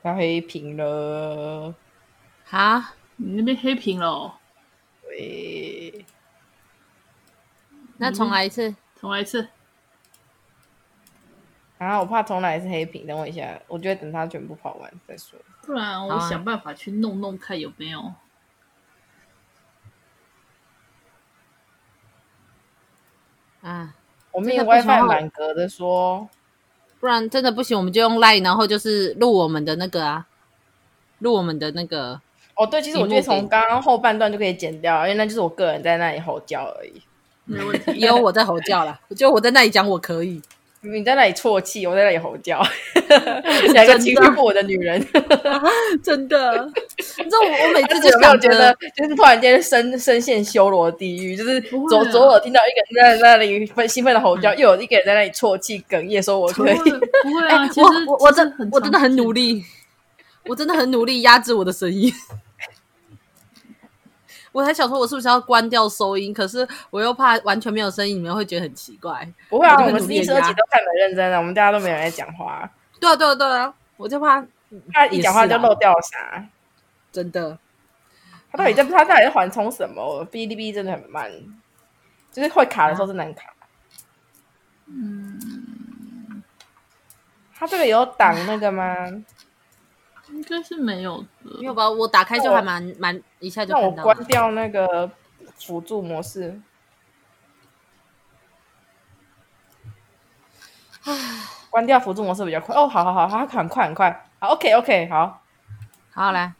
[0.00, 1.74] 他黑屏了，
[2.44, 4.38] 哈，你那边黑屏了，
[5.08, 6.06] 喂，
[7.96, 9.48] 那重来一次，重来一次，
[11.78, 18.14] 啊，我怕重来一次黑屏，等我一下，我觉得等他全部跑完再说，不然我想办法去弄弄看有没有。
[23.62, 23.94] 啊，
[24.32, 26.28] 我们有 WiFi 满格的说，
[26.98, 30.26] 不然真的不行，我们就用 Line，然后就是录我们的那个啊，
[31.18, 32.20] 录我们的那个。
[32.56, 37.00] 哦，对，其实我觉得从刚刚后半段就可以剪掉，因为那就是我个人在那里吼叫而已，
[37.44, 37.92] 没问题。
[37.92, 40.42] 也有我在吼叫啦，就我在那里讲我可以。
[40.82, 42.62] 你在那里啜泣，我在那里吼叫，
[43.74, 44.98] 两个情绪不稳的女人，
[46.02, 46.66] 真的。
[47.18, 56.74] 你知道我，我每次就 有没有觉得，就是突然间深深陷修罗地狱，就是左左耳听到一个人在那里很兴奋的吼叫，又有一个人在那里啜泣哽咽，说我可以。
[56.76, 59.62] 不会啊， 我我我真我真的很努力，
[60.46, 62.10] 我真的很努力压制我的声音。
[64.52, 66.34] 我还想说，我是不是要关掉收音？
[66.34, 69.26] 可是我又怕完全没有声音，你们会觉得很奇怪。
[69.48, 72.68] 不会啊，我，我们第十二集都看得很认真的，我们大家都没有人在讲话。
[72.98, 74.44] 对啊，对啊，对啊，我就怕
[74.92, 76.44] 他一讲话就漏掉了啥。
[77.12, 77.58] 真的，
[78.50, 80.26] 他到底在他到底在缓冲什么？
[80.26, 81.30] 哔哩哔哩真的很慢，
[82.32, 83.52] 就是会卡的时候真的很卡。
[84.86, 86.42] 嗯，
[87.54, 88.84] 他这个有挡那个吗？
[90.32, 91.88] 应该是没有的，没有吧？
[91.88, 93.90] 我打开就还蛮蛮一下就看到。
[93.96, 95.10] 那我关掉那个
[95.56, 96.60] 辅助模式。
[101.04, 101.14] 唉，
[101.70, 102.74] 关掉辅助模式比较快。
[102.76, 104.26] 哦，好好好，它很快很快。
[104.38, 105.40] 好，OK OK，好，
[106.12, 106.52] 好来，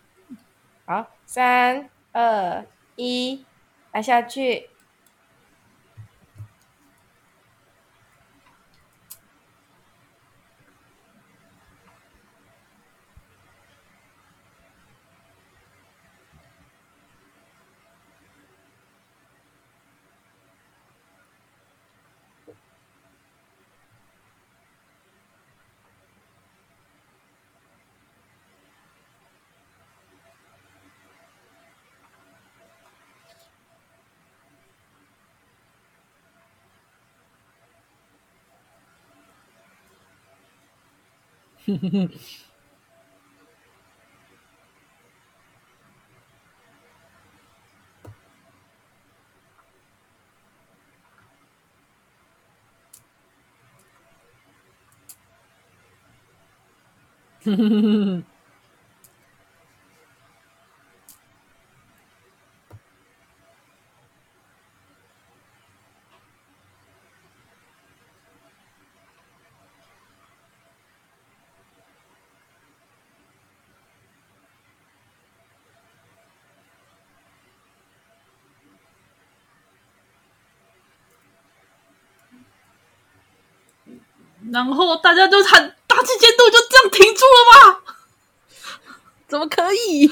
[0.86, 2.64] 好，三二
[2.96, 3.44] 一，
[3.92, 4.69] 来下去。
[41.70, 42.10] Hehehehe
[84.52, 87.80] 然后大家就喊大气监督就这样停住了吗？
[89.28, 90.10] 怎么可以？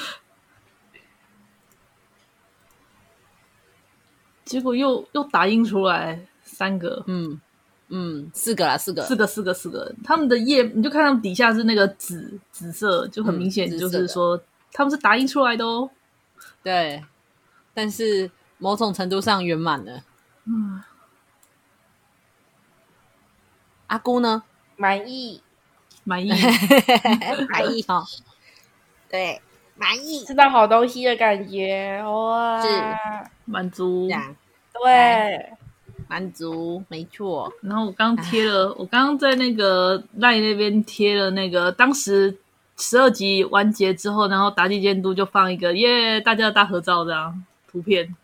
[4.45, 7.39] 结果又又打印出来三个，嗯
[7.89, 9.95] 嗯，四个啦，四个，四个，四个，四个。
[10.05, 14.43] 他们的页你就看他们底下是那个紫紫色，就很明显就是说、嗯、
[14.73, 15.91] 他们是打印出来的哦。
[16.63, 17.05] 对，
[17.75, 20.03] 但是某种程度上圆满了。
[20.45, 20.83] 嗯。
[23.89, 24.43] 阿姑呢？
[24.77, 25.43] 满意，
[26.05, 26.31] 满意，
[27.51, 28.05] 满意哈。
[29.11, 29.41] 对，
[29.77, 32.61] 满意，吃到好东西的感觉哇！
[32.63, 32.69] 是
[33.45, 34.09] 满足。
[34.73, 35.53] 对，
[36.07, 37.53] 满足，没错。
[37.63, 42.37] 然后我刚贴了，我刚刚在那个 LINE 那边贴了那个，当时
[42.77, 48.15] 十二集完结之后，然后妲己监督就放一个耶，大家的大合照这样图片。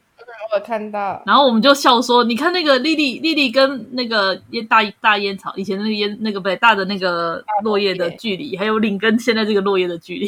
[0.55, 10.27] 我看到，然后我们就笑说：“你看那个丽丽，丽丽跟那个烟大大烟草，以前那个烟那个北大的那个落叶的距离，还有领跟现在这个落叶的距离，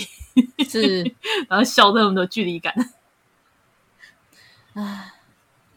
[0.65, 1.05] 是，
[1.48, 2.74] 然后笑那么多距离感。
[4.74, 5.12] 唉，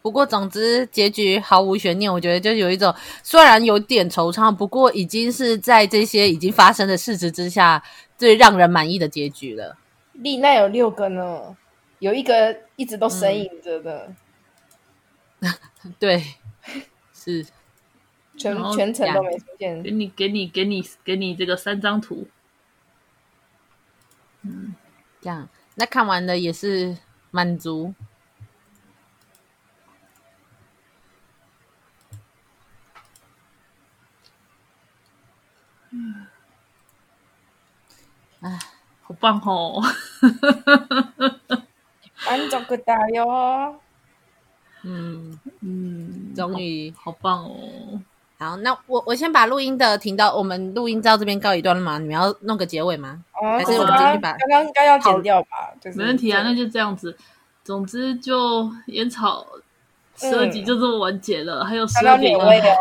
[0.02, 7.80] 不过总之结局毫无悬念，我觉得就有一种虽然有点惆怅，不过已经是在这些已经发生的事实之下
[8.18, 9.76] 最让人满意的结局了。
[10.14, 11.56] 丽奈有六个呢，
[12.00, 14.06] 有一个一直都神隐着的。
[14.08, 14.16] 嗯”
[15.98, 16.22] 对，
[17.12, 17.44] 是
[18.36, 19.82] 全全程都没出现。
[19.82, 22.28] 给你，给你，给你，给你这个三张图。
[24.42, 24.74] 嗯，
[25.20, 26.96] 这样，那看完了也是
[27.30, 27.94] 满足。
[35.90, 36.26] 嗯，
[38.40, 38.58] 哎，
[39.02, 39.82] 好棒哦！
[42.26, 43.80] 满足个大哟。
[44.82, 48.00] 嗯嗯，终于好，好棒哦！
[48.38, 51.98] 好，那我我先把录音的停到，我们录音到这边告一段了嘛？
[51.98, 53.22] 你们要弄个结尾吗？
[53.34, 55.72] 哦、还是我们继续把刚刚应该要剪掉吧？
[55.80, 57.16] 就是没问题啊，那就这样子。
[57.62, 59.46] 总之就烟草
[60.16, 62.74] 十二集就这么完结了，嗯、还有十二点美味哦！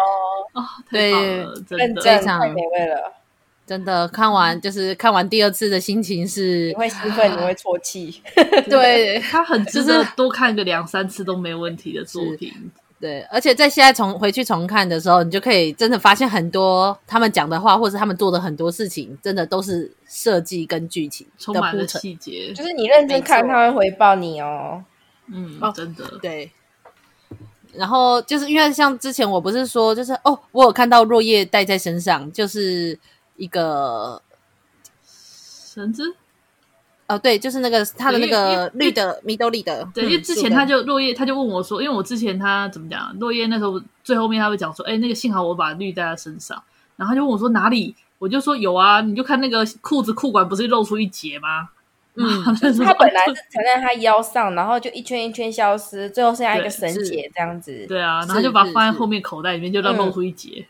[0.53, 3.13] 啊， 太棒了，对真的非常美味了。
[3.69, 8.19] 真的看完就是看完第二次的心情是，你会兴奋，你会啜泣。
[8.67, 12.51] 对，他很就是多看个两三次都没问题的作品。
[12.99, 22.51] 对，而且在现在重回去重看的时候，你就可以真的发现很多他们讲的话，或是他们做的很多事情，真的都是设计跟剧情充满了细节。
[22.55, 24.83] 就是你认真看，他会回报你哦。
[25.31, 26.49] 嗯，真的对。
[27.73, 32.97] 然后就是因为像之前我不是说，就是哦，我有看到落叶带在身上，就是。
[33.39, 34.21] 一个
[35.01, 36.13] 绳子，
[37.07, 46.61] 哦，对，就是那个他的那个绿的米兜里的，对，因为之前他就落叶，他就问我说，因为我之前他怎么讲，落叶那时候最后面他会讲说，哎，那个幸好我把绿带在身上，
[46.97, 51.69] 然后他就问我说哪里，我就说有啊，你就看那个裤子裤管不是露出一截吗？
[52.15, 60.67] 嗯，他本来是缠在他腰上，然后就一圈一圈消失，最后剩下一个绳结这样子，对啊，然后就把它放在后面口袋里面，就让露出一截，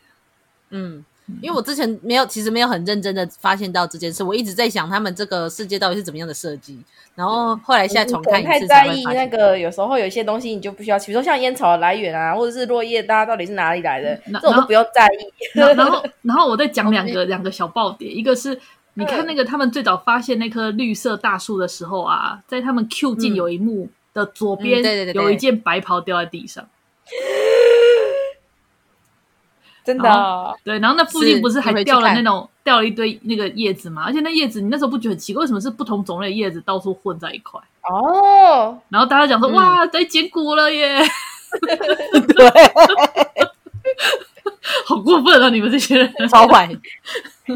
[0.70, 1.04] 嗯。
[1.42, 6.78] 因为我之前没有，其实没有很认真的发现到这件事，我一直在想他们这个世界到底是怎么样的设计。
[7.14, 15.58] 然后后来现在重看一次，太在意那个有时候有一些东西你就不需要，比如说像烟草的来源啊，或者是落叶，大家到底是哪里来的，这种都不用在意。
[15.58, 18.58] 然后，然后，然后我再讲两个两个小爆点，一个是
[18.94, 24.82] 你看那个他们最早发现那棵绿色大树的时候啊，在他们 Q 进有一幕的左边
[25.14, 26.66] 有一件白袍掉在地上。
[29.90, 34.04] 真的、哦，对，然后那附近不是还掉了那种掉了一堆那个叶子嘛？
[34.06, 37.60] 而且那叶子你那时候不觉得很奇怪，为什么是不同种类的叶子到处混在一块？
[37.90, 41.00] 哦，然后大家讲说、嗯、哇，在捡骨了耶！
[42.28, 42.50] 对，
[44.86, 45.48] 好过分啊！
[45.48, 46.70] 你们这些人超坏。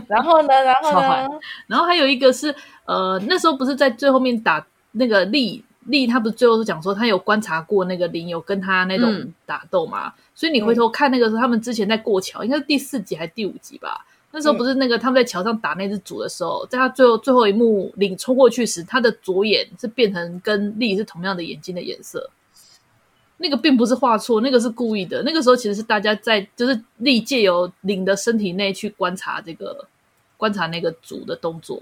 [0.08, 0.48] 然后呢？
[0.64, 1.28] 然后呢？
[1.68, 2.52] 然后还有一个是
[2.86, 5.62] 呃，那时候不是在最后面打那个力。
[5.86, 10.08] 丽他不是最后是讲说他有观察过那个林有跟他那种打斗嘛？
[10.08, 14.04] 嗯、所以你回头看那个时候，他们之前在过桥，应该是第四集还是第五集吧？
[14.30, 22.30] 那时候不是那个他们在桥上打那只主的时候，在他最后最后一幕领冲过去时，他的左眼是变成跟丽是同样的眼睛的颜色。
[23.36, 25.22] 那个并不是画错，那个是故意的。
[25.22, 29.86] 那个时候其实是大家在就是丽借由领的身体内去观察这个
[30.36, 31.80] 观察那个主的动作。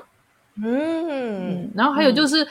[0.57, 2.43] 嗯，嗯，然后还有就是。
[2.43, 2.49] 嗯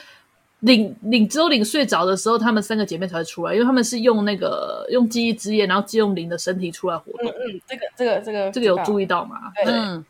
[0.62, 7.30] 领领只有领睡着的时候，他们三个姐妹才会出来，因为他们是用那个用记忆之夜，然后借用灵的身体出来活动。
[7.30, 9.52] 嗯，嗯，这个这个这个这个有注意到吗？
[9.64, 10.06] 对，嗯，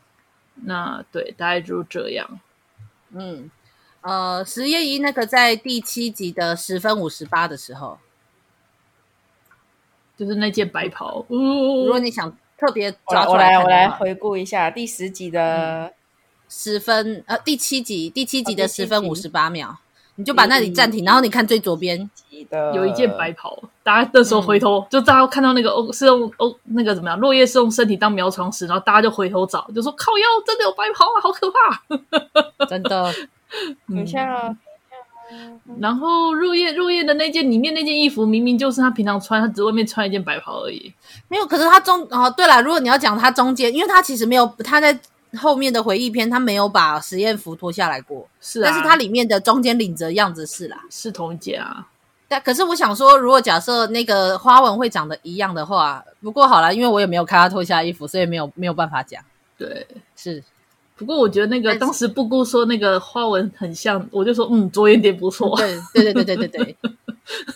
[0.64, 2.40] 那对，大概就是这样。
[3.14, 3.50] 嗯，
[4.02, 7.98] 呃，石叶一那个在第七集的十分五十八的时候，
[10.18, 11.24] 就是那件白袍。
[11.28, 15.94] 如果你想特别抓出来，我来我来回顾一下第十集的
[16.48, 19.78] 十分，呃，第七集第七集的十分五十八秒。
[20.16, 22.10] 你就把那里暂停，然后你看最左边
[22.74, 27.18] 有一件白袍，大家那时候回头，就大家看到那个哦，是用哦那个怎么样？
[27.18, 32.66] 落叶是用身体当苗床石，然后大家就回头找，就说靠腰，真的有白袍啊，好可怕！
[32.68, 33.10] 真的，
[33.88, 34.54] 等一下，
[35.78, 40.92] 然后入夜入夜的那件里面那件衣服，明明就是他平常穿，他只外面穿一件白袍而已。
[41.28, 45.00] 没有，可是他中哦，对了，如果你要讲他中间，因为他其实没有他在。
[45.38, 51.88] 后面的回忆篇，他没有把实验服脱下来过，是啊，但是它里面的中间领着样子是啦，是同一件啊，
[52.28, 59.22] 但可是我想说，如果假设那个花纹会长得一样的话，不过好了，因为我也没有看他脱下衣服，所以没有没有办法讲。
[59.56, 59.86] 对，
[60.16, 60.42] 是。
[60.94, 65.56] 不过我觉得那个当时布姑说那个花纹很像，我就说嗯，着眼点不错。
[65.56, 66.76] 对对对对对对对，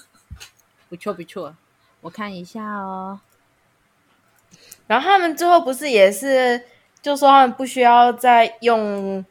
[0.88, 1.54] 不错不错，
[2.00, 3.20] 我看一下哦。
[4.88, 6.60] 然后他们最后不是也是，
[7.06, 9.24] 就说他们不需要再用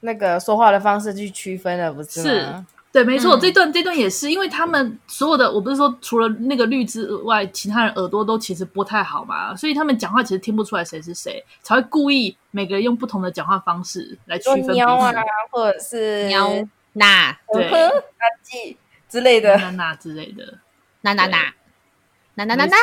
[0.00, 2.24] 那个说话的方式去区分了，不是吗？
[2.24, 15.12] 是，对，没错，嗯、这段这段也是，因为他们所有的，我不是说除了那个绿之外，其他人耳朵都其实不太好嘛，所以他们讲话其实听不出来谁是谁，才会故意每个人用不同的讲话方式来区分彼此，喵啊，
[15.52, 16.50] 或者是喵
[16.94, 17.70] 那对。
[17.70, 18.76] 那记
[19.08, 20.58] 之类的，那那之类的，
[21.02, 21.38] 那那那。
[22.34, 22.76] 那那那那。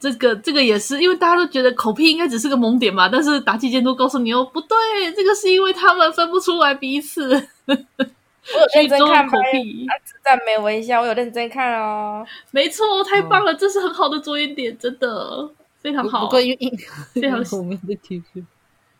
[0.00, 7.22] 这个这个也是，因为大家都觉得口癖应该只是个萌点嘛，但是妲己监督告诉你哦，不对，这个是因为他们分不出来彼此。
[7.68, 12.26] 我有认真看口癖，啊，只赞没微笑，我有认真看哦。
[12.50, 15.48] 没错，太棒了，哦、这是很好的着眼点，真的
[15.82, 16.24] 非常好。
[16.24, 16.58] 不过因为
[17.20, 18.42] 非常我们的提示。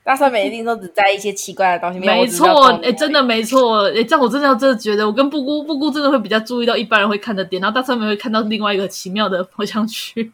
[0.05, 1.99] 大帅每一定都只在一些奇怪的东西。
[1.99, 10.31] 没错，哎，真的没错，哎，这样我真的要真的觉得，我跟布姑布姑真的会比较注意到一般人会看的点，然后大帅们会看到另外一个奇妙的方向去。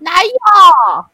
[0.00, 1.04] 哪有？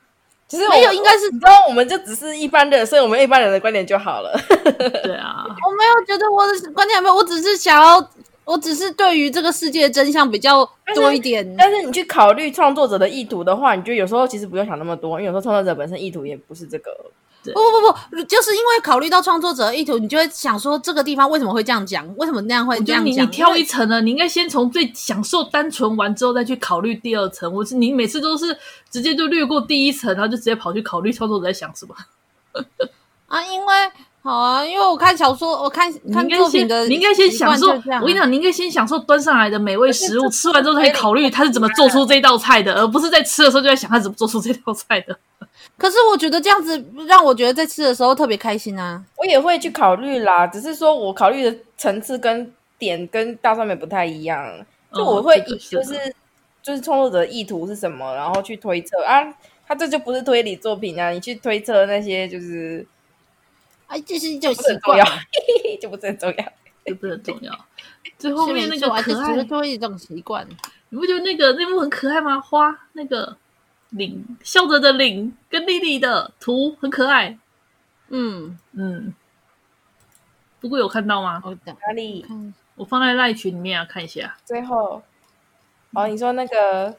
[0.48, 4.38] 其实没有，应该是，然后我们就只是一般的，所以我们一般人的观点就好了。
[5.02, 8.08] 对啊，我没有觉得我的观点没有，我只是想要，
[8.44, 11.44] 我只是对于这个世界的真相比较多一点。
[11.58, 16.92] 但是，但是你去考虑创作者的意图的话，你就有时候其实不用想那么多，因为有时候创作者本身意图也不是这个。
[17.52, 22.06] 不不不不，就是因为考虑到创作者的意图，你就会想说这个地方为什么会这样讲？
[22.16, 23.06] 为什么那样会这样讲？
[23.06, 24.00] 你你挑一层呢？
[24.00, 27.52] 你应该先从最享受单纯完之后再去考虑第二层。
[27.52, 28.56] 我是你每次都是
[28.90, 31.94] 直接就略过第一层，然后就直接跑去考虑创作者在想什么
[33.26, 33.42] 啊？
[33.42, 33.74] 因为
[34.22, 37.68] 好啊，因为我看小说，我看看作品的，你应该先享受。
[37.68, 45.16] 我跟你讲，你应该先享受端上来的美味食物，吃完之后才考虑他是怎么做出这道菜的，而不是在吃的时候就在想他怎么做出这道菜的。
[45.76, 49.04] 可是我觉得这样子让我觉得在吃的时候特别开心啊！
[49.16, 54.64] 我也会去考虑啦，只是说我考虑的层次跟点跟大上面不太一样，
[54.94, 56.12] 就我会以就是、哦、
[56.62, 59.26] 就是创作者的意图是什么，然后去推测啊，
[59.66, 62.86] 他这就不是推理作品啊，你去推测那些就是，
[63.86, 65.04] 哎，这是就很重要，
[65.80, 66.44] 就不是很重要，
[66.86, 67.52] 就不是很重要。
[68.18, 70.46] 最后面那个可爱，就会一种习惯，
[70.88, 72.40] 你不觉得那个那幕很可爱吗？
[72.40, 73.36] 花那个。
[73.90, 77.38] 领笑着的领跟莉莉的图很可爱，
[78.08, 79.14] 嗯嗯。
[80.58, 81.42] 不过有看到吗？
[81.64, 82.26] 哪里？
[82.74, 84.36] 我放在赖群里面啊，看一下。
[84.44, 85.02] 最后，
[85.92, 86.96] 哦，你说那个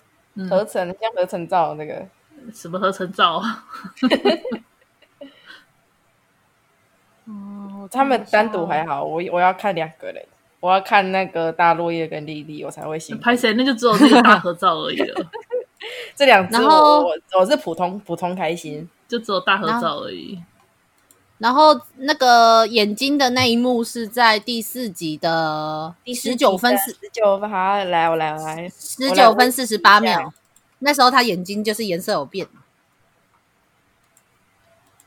[0.49, 2.07] 合成、嗯、像合成照那个
[2.53, 3.43] 什么合成照？
[7.25, 10.25] 哦，他们单独还好，我我要看两个人，
[10.61, 13.19] 我要看那个大落叶跟莉莉，我才会行。
[13.19, 13.53] 拍谁？
[13.53, 15.29] 那就只有那个大合照而已了。
[16.15, 20.41] 这两只我我我是普通普通开心，就只有大合照而已。
[21.37, 30.33] 然后那个眼睛的那一幕是在第四集的第十九分四十九分，好，来我来我来十九分四十八秒，
[30.79, 32.47] 那时候他眼睛就是颜色有变。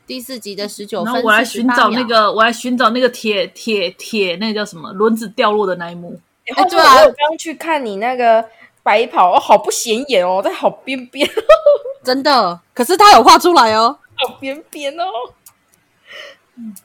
[0.07, 6.17] 第四集的十九分，然后我来寻找那个，我来寻找那个铁铁铁，那个叫什么轮子掉落的那一幕。
[6.55, 8.45] 哎，对啊，我刚去看你那个。
[8.83, 11.29] 白袍哦，好不显眼哦，在好边边，
[12.03, 12.59] 真的。
[12.73, 15.05] 可是他有画出来哦，好边边哦。
[16.55, 16.75] 嗯，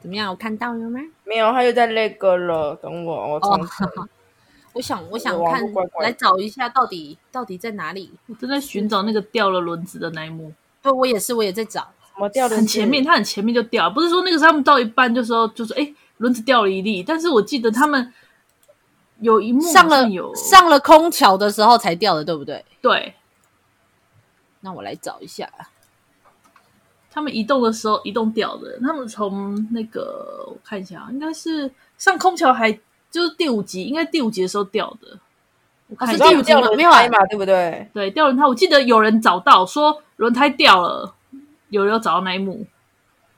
[0.00, 0.30] 怎么样？
[0.30, 1.00] 我看到了吗？
[1.24, 2.74] 没有，他又在那个了。
[2.76, 3.86] 等我，我重新。
[3.86, 4.08] 哦、
[4.72, 8.12] 我想，我想看乖乖，来找一下，到底到底在哪里？
[8.26, 10.52] 我正在寻找那个掉了轮子的那一幕。
[10.82, 11.92] 对，我也是，我也在找。
[12.48, 18.12] 很前面，他很前面就掉，不是说那个是他们到一半就说就说哎轮子掉了一粒，但是我记得他们
[19.20, 22.64] 有一幕有上了上了空桥的时候才掉的，对不对？
[22.80, 23.14] 对。
[24.60, 25.48] 那我来找一下，
[27.12, 32.72] 他们移动的时候移动掉的，他们从那个我看一下，应该是上空桥还
[33.10, 35.16] 就是第五集，应该第五集的时候掉的。
[35.86, 37.88] 我看是第五集没有来嘛，对不对？
[37.94, 41.14] 对，掉轮胎，我记得有人找到说轮胎掉了。
[41.68, 42.66] 有有找到那一幕，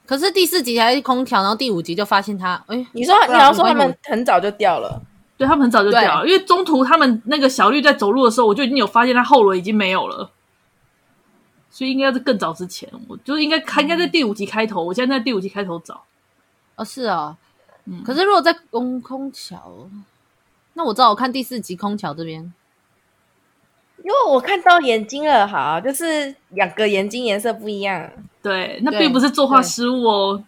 [0.06, 2.62] 可是第四集还是空调，然后第五集就发现他。
[2.66, 5.00] 哎，你说你要说他们很早就掉了，
[5.36, 10.30] 对，他们很早就掉了，因为中途他们那个小绿在走路的时候，我就已经有发现他后轮已经没有了，
[11.70, 14.82] 所以应该是更早之前，我就应该应该在第五集开头。
[14.82, 16.02] 我现在在第五集开头找，
[16.76, 17.36] 哦，是啊，
[17.84, 19.88] 嗯，可是如果在空空桥，
[20.74, 22.52] 那我知道我看第四集空桥这边。
[24.02, 28.10] 因为我看到眼睛了，好，就是两个眼睛颜色不一样。
[28.42, 30.42] 对，那并不是作画失误哦，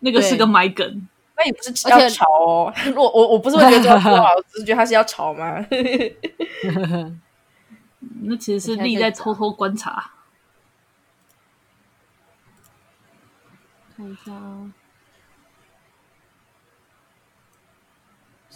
[0.00, 1.06] 那个是个埋梗。
[1.36, 2.72] 那也不是要吵哦。
[2.96, 5.66] 我我我不是会觉得这不好，我只是觉得他是要吵吗？
[8.22, 10.12] 那其实是丽在偷偷观察。
[13.94, 14.72] 看一下啊。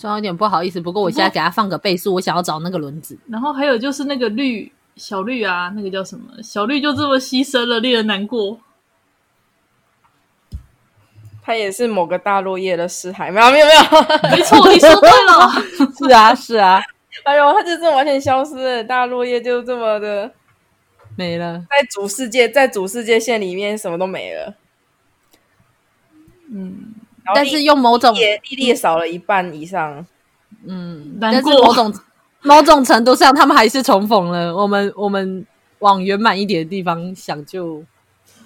[0.00, 3.18] 虽然有点不好意思，不过我现在给他放个倍数，我想要找那个轮子。
[3.28, 6.42] 然后还有就是那个绿小绿啊，那个叫什么？
[6.42, 8.58] 小绿就这么牺牲了，令人难过。
[11.42, 15.50] 他也是某个大落叶的尸骸，没有没有没有，没错，你说对了，
[15.98, 16.80] 是啊是啊。
[17.24, 20.32] 哎呦，他就这么完全消失了，大落叶就这么的
[21.14, 24.54] 没了，在主世界，在主世界线里面什么都没了。
[26.50, 26.94] 嗯。
[27.34, 30.04] 但是用某种也历练少了一半以上，
[30.66, 31.94] 嗯，但是某种
[32.42, 34.54] 某种程度上，他们还是重逢了。
[34.54, 35.46] 我们我们
[35.80, 37.84] 往圆满一点的地方想就，就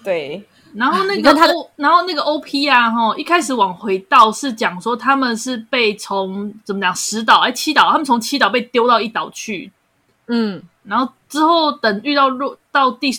[0.03, 0.45] 对。
[0.75, 1.47] 然后那个他，
[1.77, 9.71] 然后那个 OP 啊，哈，一开始往回倒是讲说他们是被从怎么讲十岛哎七岛，他们从七岛被丢到一岛去，
[10.27, 13.11] 嗯，然后之后等遇到落到第。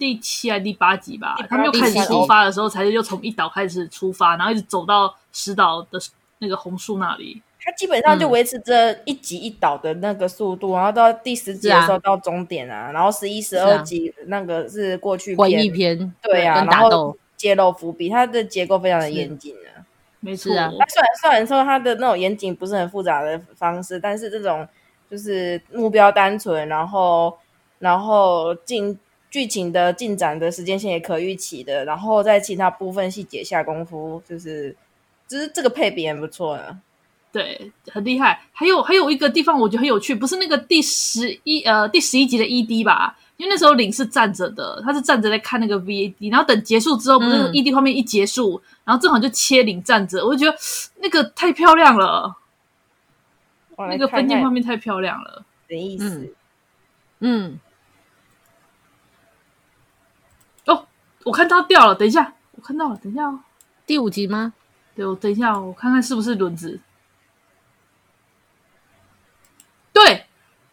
[0.00, 6.00] 第七还是第八集吧，他们又开始出发的时候，才是又从一岛开始出发，然后一直走到石岛的
[6.38, 7.42] 那个红树那里。
[7.60, 19.84] 他基本上就维持着一集一岛的那个速度，嗯、然后到第十集的时候到终点啊，啊然后十一、十二集那个是过去回忆篇，对啊，然后揭露伏笔，它的结构非常的严谨啊，
[20.20, 20.72] 没错啊。
[20.78, 24.66] 那虽然虽然说它的那种严谨不是很复杂的方式，但是这种
[25.10, 27.36] 就是目标单纯，然后
[27.78, 28.98] 然后进。
[29.30, 34.74] 剧情的进展的时间线也可预期的，然后在其他部分细节下功夫，就是，
[35.28, 36.76] 就是这个配比很不错啊，
[37.30, 38.42] 对，很厉害。
[38.52, 43.16] 还有还有一个地方我觉得很有趣，不是那个第十一呃第十一集的 ED 吧？
[43.36, 50.58] 因为那时候领是站着的，他是站着在看那个 VAD，然后等结束之后，不是 ED 画面一结束，嗯、然后正好就切领站着，我就觉得
[50.96, 52.36] 那个太漂亮了，
[53.76, 56.34] 看看那个分镜画面太漂亮了，什么意思？
[57.20, 57.52] 嗯。
[57.52, 57.60] 嗯
[61.23, 63.39] 我看它掉了，等一下，我看到了，等一下哦，
[63.85, 64.53] 第五集吗？
[64.95, 66.79] 对，我等一下，我看看是不是轮子。
[69.91, 70.27] 对，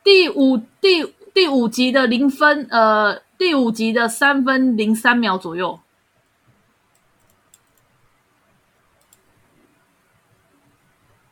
[0.05, 5.81] 第五第第五集的零分，呃，第五集的三分零三秒左右，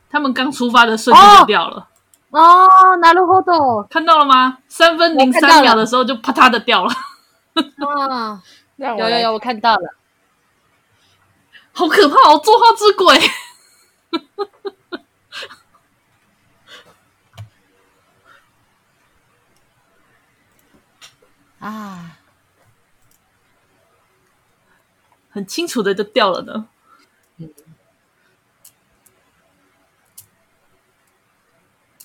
[0.09, 1.89] 他们刚出发的瞬间就掉了。
[2.31, 4.59] 哦，なるほど，看到了吗？
[4.69, 6.93] 三分零三秒的时候就啪嗒的掉了。
[8.09, 8.43] 啊。
[8.78, 9.96] 有有有，我看到了，
[11.72, 12.38] 好可怕哦！
[12.40, 13.18] 作画之鬼，
[21.60, 22.18] 啊，
[25.30, 26.68] 很清楚的就掉了呢。
[27.38, 27.54] 嗯，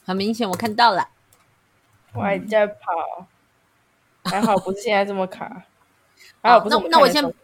[0.05, 1.09] 很明显，我看到了，
[2.13, 3.27] 我还在跑，
[4.25, 5.65] 还好不是现在这么卡。
[6.43, 7.35] 好，那那我先，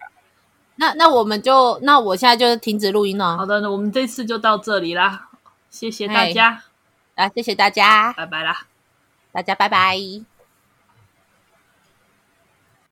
[0.77, 3.36] 那那我们就，那我现在就停止录音了。
[3.36, 5.28] 好的，那我们这次就到这里啦，
[5.70, 6.62] 谢谢大家，
[7.14, 8.66] 来，谢谢大家，拜拜啦，
[9.32, 10.35] 大家拜拜。